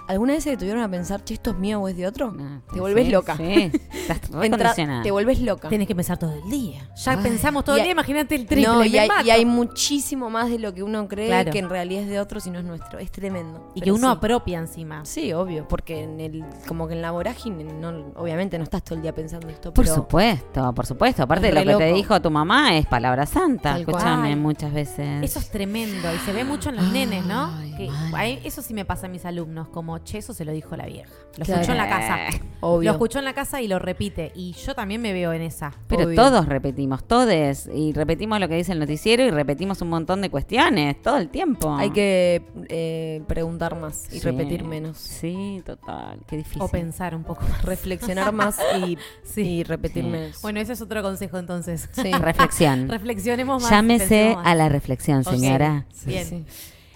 ¿alguna 0.10 0.34
vez 0.34 0.44
se 0.44 0.50
detuvieron 0.50 0.84
a 0.84 0.90
pensar, 0.90 1.24
che, 1.24 1.36
esto 1.36 1.52
es 1.52 1.58
mío 1.58 1.80
o 1.80 1.88
es 1.88 1.96
de 1.96 2.06
otro? 2.08 2.32
No, 2.32 2.62
te 2.74 2.80
volvés 2.80 3.06
sí, 3.06 3.12
loca. 3.12 3.38
Sí, 3.38 3.72
estás 3.94 4.20
Entra- 4.44 4.74
te 5.04 5.12
volvés 5.12 5.40
loca. 5.40 5.70
Tienes 5.70 5.88
que 5.88 5.96
pensar 5.96 6.18
todo 6.18 6.34
el 6.34 6.50
día. 6.50 6.90
Ya 6.98 7.12
Ay, 7.14 7.20
pensamos 7.24 7.64
todo 7.64 7.78
el 7.78 7.84
día, 7.84 7.92
imagínate 7.92 8.36
el 8.36 8.46
triple. 8.46 8.68
No, 8.68 8.84
y 8.84 8.90
me 8.90 9.00
hay, 9.00 9.08
mato. 9.08 9.26
y 9.26 9.30
hay 9.30 9.46
muchísimo 9.46 10.30
más 10.30 10.50
de 10.50 10.60
lo 10.60 10.74
que 10.74 10.84
uno 10.84 11.08
cree 11.08 11.28
Claro. 11.28 11.52
que 11.52 11.60
en 11.60 11.70
realidad 11.70 12.04
es 12.04 12.10
de 12.10 12.20
otro 12.20 12.40
si 12.40 12.50
no 12.52 12.60
es 12.60 12.66
nuestro. 12.66 13.00
Es 13.00 13.12
tremendo. 13.12 13.72
Y 13.76 13.82
que 13.82 13.92
uno 13.92 14.10
sí. 14.12 14.18
apropia 14.18 14.60
encima. 14.60 15.06
Sí, 15.06 15.32
obvio, 15.32 15.68
porque 15.68 16.04
en 16.04 16.20
el, 16.20 16.44
como 16.68 16.88
que 16.88 16.96
en 16.96 17.02
la 17.02 17.12
vorágine, 17.12 17.64
no, 17.64 17.90
obviamente 18.16 18.58
no 18.58 18.64
estás 18.64 18.84
todo 18.84 18.96
el 18.96 19.02
día 19.04 19.14
pensando 19.14 19.48
esto, 19.50 19.74
Por 19.74 19.86
pero 19.86 19.96
supuesto, 19.96 20.74
por 20.74 20.86
supuesto. 20.86 21.24
Aparte 21.24 21.48
de 21.52 21.64
lo 21.66 21.78
que 21.78 21.86
te 21.86 21.94
dijo 21.94 22.20
tu 22.22 22.32
mamá 22.32 22.76
es 22.76 22.86
palabra 22.88 23.26
santa. 23.26 23.78
Escúchame 23.80 24.36
muchas 24.36 24.74
veces. 24.74 25.24
Eso 25.24 25.40
es 25.40 25.50
tremendo 25.52 26.14
y 26.14 26.18
se 26.20 26.34
ve 26.34 26.44
mucho 26.44 26.70
en 26.70 26.78
los 26.78 26.92
nenes, 26.92 27.26
¿no? 27.26 27.52
Que 27.88 28.42
eso 28.48 28.62
sí 28.62 28.74
me 28.74 28.84
pasa 28.86 29.08
a 29.08 29.10
mis 29.10 29.26
alumnos, 29.26 29.70
como, 29.70 29.98
che, 30.00 30.18
eso 30.20 30.34
se 30.34 30.44
lo 30.46 30.52
dijo 30.52 30.76
la 30.76 30.86
vieja. 30.86 31.10
Lo 31.38 31.46
Claro. 31.46 31.62
escuchó 31.62 31.72
en 31.72 31.78
la 31.78 31.88
casa. 31.90 32.18
obvio. 32.62 32.90
Lo 32.90 32.92
escuchó 32.92 33.20
en 33.20 33.26
la 33.26 33.34
casa 33.34 33.62
y 33.62 33.68
lo 33.68 33.80
repite. 33.80 34.32
Y 34.36 34.52
yo 34.54 34.76
también 34.76 35.02
me 35.02 35.14
veo 35.14 35.32
en 35.34 35.42
esa. 35.42 35.72
Pero 35.88 36.04
Obvio. 36.06 36.16
todos 36.16 36.46
repetimos, 36.48 37.04
todes. 37.06 37.70
Y 37.74 37.94
repetimos 37.94 38.40
lo 38.40 38.48
que 38.50 38.56
dice 38.56 38.74
el 38.74 38.80
noticiero 38.80 39.24
y 39.24 39.32
repetimos 39.32 39.82
un 39.82 39.90
montón 39.90 40.22
de 40.22 40.30
cuestiones 40.30 41.02
todo 41.02 41.18
el 41.18 41.30
tiempo. 41.30 41.74
Hay 41.76 41.92
que 41.92 42.42
eh, 42.70 43.22
preguntar 43.28 43.80
más 43.80 44.08
y 44.14 44.20
Sí. 44.20 44.26
repetir 44.26 44.64
menos. 44.66 44.98
Sí, 44.98 45.62
total. 45.66 46.20
Qué 46.28 46.38
difícil. 46.38 46.62
O 46.62 46.68
pensar 46.68 47.16
un 47.16 47.24
poco 47.24 47.44
más. 47.48 47.64
Reflexionar 47.64 48.32
más 48.34 48.60
y, 48.86 48.98
y 49.42 49.64
repetir 49.64 50.04
Sí. 50.04 50.10
menos. 50.10 50.42
Bueno, 50.42 50.60
ese 50.60 50.74
es 50.74 50.82
otro 50.82 51.02
consejo 51.02 51.38
entonces. 51.38 51.88
sí. 51.94 52.12
Reflexión. 52.20 52.90
Reflexionemos 52.90 53.62
más. 53.62 53.72
Llámese 53.72 54.36
más. 54.36 54.46
a 54.48 54.56
la 54.56 54.68
reflexión, 54.70 55.20
Ok. 55.26 55.30
señora. 55.32 55.86
Bien. 56.06 56.46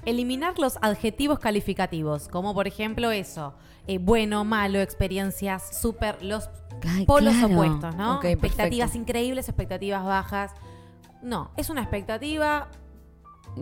Eliminar 0.05 0.59
los 0.59 0.77
adjetivos 0.81 1.39
calificativos, 1.39 2.27
como 2.27 2.53
por 2.53 2.67
ejemplo 2.67 3.11
eso, 3.11 3.53
eh, 3.87 3.99
bueno, 3.99 4.43
malo, 4.43 4.79
experiencias, 4.81 5.79
súper, 5.79 6.21
los 6.23 6.49
Ay, 6.87 7.05
polos 7.05 7.33
claro. 7.35 7.53
opuestos, 7.53 7.95
¿no? 7.95 8.15
Expectativas 8.21 8.89
perfecto. 8.89 8.97
increíbles, 8.97 9.47
expectativas 9.47 10.03
bajas. 10.03 10.51
No, 11.21 11.51
es 11.55 11.69
una 11.69 11.81
expectativa 11.81 12.67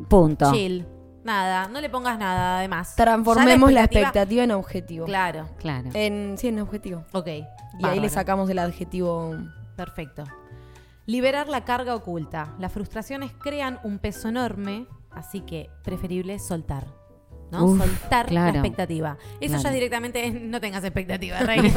Punto. 0.10 0.52
chill. 0.52 0.88
Nada, 1.24 1.68
no 1.68 1.80
le 1.80 1.90
pongas 1.90 2.18
nada 2.18 2.58
además. 2.58 2.96
Transformemos 2.96 3.72
la 3.72 3.84
expectativa 3.84 4.44
en 4.44 4.52
objetivo. 4.52 5.06
Claro, 5.06 5.48
Claro. 5.60 5.90
En, 5.94 6.36
sí, 6.40 6.48
en 6.48 6.60
objetivo. 6.60 7.06
ok. 7.12 7.28
Y 7.80 7.86
ahí 7.86 8.00
le 8.00 8.10
sacamos 8.10 8.50
el 8.50 8.58
adjetivo. 8.58 9.36
Perfecto. 9.76 10.24
Liberar 11.06 11.48
la 11.48 11.64
carga 11.64 11.94
oculta. 11.94 12.56
Las 12.58 12.72
frustraciones 12.72 13.32
crean 13.40 13.80
un 13.84 14.00
peso 14.00 14.30
enorme, 14.30 14.88
así 15.14 15.42
que 15.42 15.70
preferible 15.84 16.40
soltar. 16.40 16.86
¿no? 17.52 17.66
Uf, 17.66 17.80
soltar 17.80 18.28
claro. 18.28 18.54
la 18.54 18.60
expectativa. 18.60 19.18
Eso 19.42 19.50
Claro. 19.56 19.64
ya 19.64 19.72
directamente 19.72 20.26
es, 20.26 20.34
no 20.34 20.62
tengas 20.62 20.86
expectativa, 20.86 21.38
Reina. 21.42 21.70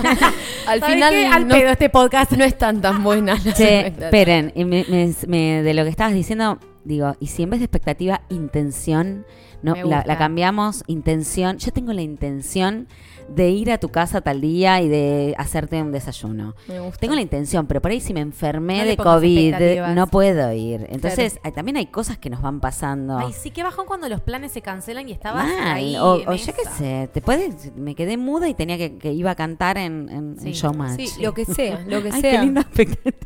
Al 0.69 0.79
¿Sabes 0.79 0.95
final 0.95 1.13
qué? 1.13 1.27
Al 1.27 1.49
no, 1.49 1.55
pedo 1.55 1.71
este 1.71 1.89
podcast. 1.91 2.31
no 2.33 2.45
están 2.45 2.81
tan 2.81 3.03
buenas 3.03 3.45
las 3.45 3.57
Che, 3.57 3.81
expectativas. 3.81 4.05
esperen, 4.15 4.53
y 4.55 4.65
me- 4.65 4.85
me- 4.89 5.13
me- 5.27 5.63
de 5.65 5.75
lo 5.75 5.83
que 5.83 5.89
estabas 5.91 6.15
diciendo, 6.15 6.59
digo, 6.85 7.15
y 7.21 7.27
si 7.29 7.43
en 7.43 7.51
vez 7.51 7.61
de 7.61 7.65
expectativa, 7.67 8.23
intención, 8.31 9.27
no, 9.63 9.75
la, 9.75 10.05
cambiamos, 10.19 10.85
intención, 10.87 11.59
yo 11.59 11.73
tengo 11.73 11.93
la 11.93 12.03
intención 12.03 12.87
de 13.35 13.49
ir 13.49 13.73
a 13.73 13.79
tu 13.79 13.89
casa 13.89 14.21
tal 14.21 14.43
día 14.43 14.83
y 14.83 14.89
de 14.89 15.35
hacerte 15.39 15.81
un 15.81 15.93
desayuno. 15.93 16.55
Me 16.69 16.79
gusta. 16.81 16.99
Tengo 17.01 17.15
la 17.15 17.23
intención, 17.23 17.67
pero 17.67 17.81
por 17.81 17.91
ahí 17.91 17.99
si 18.01 18.13
me 18.13 18.21
enfermé 18.21 18.81
No 18.81 18.85
de 18.85 18.97
COVID, 18.99 19.55
no 19.95 20.07
puedo 20.09 20.53
ir. 20.53 20.87
Entonces, 20.91 21.41
hay- 21.43 21.53
también 21.53 21.79
hay 21.79 21.87
cosas 21.87 22.19
que 22.19 22.29
nos 22.29 22.43
van 22.43 22.61
pasando. 22.61 23.17
Ay, 23.17 23.33
sí, 23.33 23.51
que 23.51 23.63
bajón 23.63 23.87
cuando 23.87 24.11
los 24.11 24.21
planes 24.21 24.53
se 24.53 24.61
cancelan 24.61 25.09
y 25.09 25.13
estabas 25.13 25.47
Mal, 25.47 25.69
ahí. 25.69 25.97
o, 25.97 26.21
en 26.21 26.29
o 26.29 26.35
yo 26.35 26.53
qué 26.53 26.65
sé, 26.77 27.09
te 27.15 27.23
puedes, 27.23 27.75
me 27.75 27.95
quedé 27.95 28.19
muda 28.19 28.47
y 28.51 28.53
tenía 28.55 28.77
que, 28.77 28.99
que 28.99 29.15
iba 29.15 29.31
a 29.31 29.35
cantar 29.35 29.79
en, 29.79 30.11
en, 30.11 30.39
Sí. 30.39 30.49
en 30.49 30.53
Showmatch. 30.53 31.01
Sí, 31.01 31.23
lo 31.23 31.33
que 31.33 31.47
sea, 31.47 31.83
lo 31.87 32.03
que 32.03 32.11
Ay, 32.13 32.21
sea. 32.21 32.33
qué 32.33 32.39
linda 32.43 32.61
expectativa. 32.61 33.17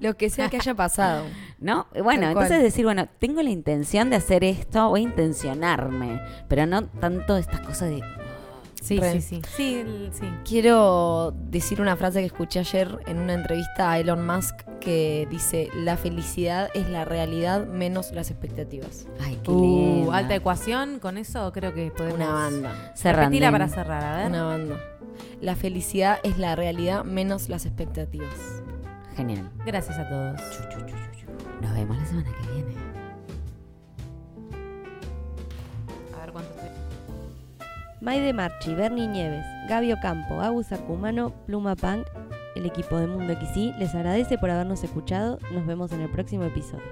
Lo 0.00 0.16
que 0.16 0.28
sea 0.30 0.48
que 0.48 0.56
haya 0.56 0.74
pasado. 0.74 1.24
¿No? 1.58 1.86
Bueno, 2.02 2.26
entonces 2.28 2.62
decir, 2.62 2.84
bueno, 2.84 3.08
tengo 3.18 3.42
la 3.42 3.50
intención 3.50 4.10
de 4.10 4.16
hacer 4.16 4.44
esto, 4.44 4.88
voy 4.90 5.00
a 5.00 5.04
intencionarme, 5.04 6.20
pero 6.48 6.66
no 6.66 6.84
tanto 6.86 7.36
estas 7.36 7.60
cosas 7.60 7.90
de... 7.90 8.02
Sí, 8.82 9.00
Re. 9.00 9.12
sí, 9.14 9.20
sí. 9.20 9.42
Sí, 9.56 9.74
el- 9.80 10.10
sí. 10.12 10.26
Quiero 10.44 11.32
decir 11.50 11.80
una 11.80 11.96
frase 11.96 12.20
que 12.20 12.26
escuché 12.26 12.60
ayer 12.60 12.98
en 13.06 13.18
una 13.18 13.34
entrevista 13.34 13.90
a 13.90 13.98
Elon 13.98 14.24
Musk 14.24 14.54
que 14.80 15.26
dice, 15.28 15.70
la 15.74 15.96
felicidad 15.96 16.68
es 16.72 16.88
la 16.88 17.04
realidad 17.04 17.66
menos 17.66 18.12
las 18.12 18.30
expectativas. 18.30 19.08
Ay, 19.20 19.40
qué 19.42 19.50
Uh, 19.50 19.96
linda. 20.02 20.16
alta 20.18 20.34
ecuación, 20.36 21.00
con 21.00 21.18
eso 21.18 21.50
creo 21.52 21.74
que 21.74 21.90
podemos... 21.90 22.16
Una 22.18 22.32
banda. 22.32 22.92
Cerrando. 22.94 23.50
Para 23.50 23.68
cerrar, 23.68 24.04
a 24.04 24.16
ver. 24.18 24.26
Una 24.28 24.44
banda. 24.44 24.76
La 25.40 25.56
felicidad 25.56 26.18
es 26.22 26.38
la 26.38 26.54
realidad 26.54 27.02
menos 27.02 27.48
las 27.48 27.66
expectativas. 27.66 28.55
Genial. 29.16 29.50
Gracias 29.64 29.98
a 29.98 30.08
todos. 30.08 30.40
Nos 31.62 31.74
vemos 31.74 31.96
la 31.96 32.04
semana 32.04 32.30
que 32.30 32.52
viene. 32.52 32.74
A 36.14 36.20
ver 36.20 36.32
cuánto 36.32 36.50
estoy. 36.50 36.68
Maide 38.02 38.32
Marchi, 38.34 38.74
Bernie 38.74 39.08
Nieves, 39.08 39.44
Gaby 39.68 39.92
Ocampo, 39.92 40.40
Agus 40.40 40.70
Arcumano, 40.70 41.30
Pluma 41.46 41.74
Punk, 41.74 42.06
el 42.56 42.66
equipo 42.66 42.98
de 42.98 43.06
Mundo 43.06 43.34
XY 43.34 43.74
les 43.78 43.94
agradece 43.94 44.36
por 44.36 44.50
habernos 44.50 44.84
escuchado. 44.84 45.38
Nos 45.50 45.66
vemos 45.66 45.92
en 45.92 46.02
el 46.02 46.10
próximo 46.10 46.44
episodio. 46.44 46.84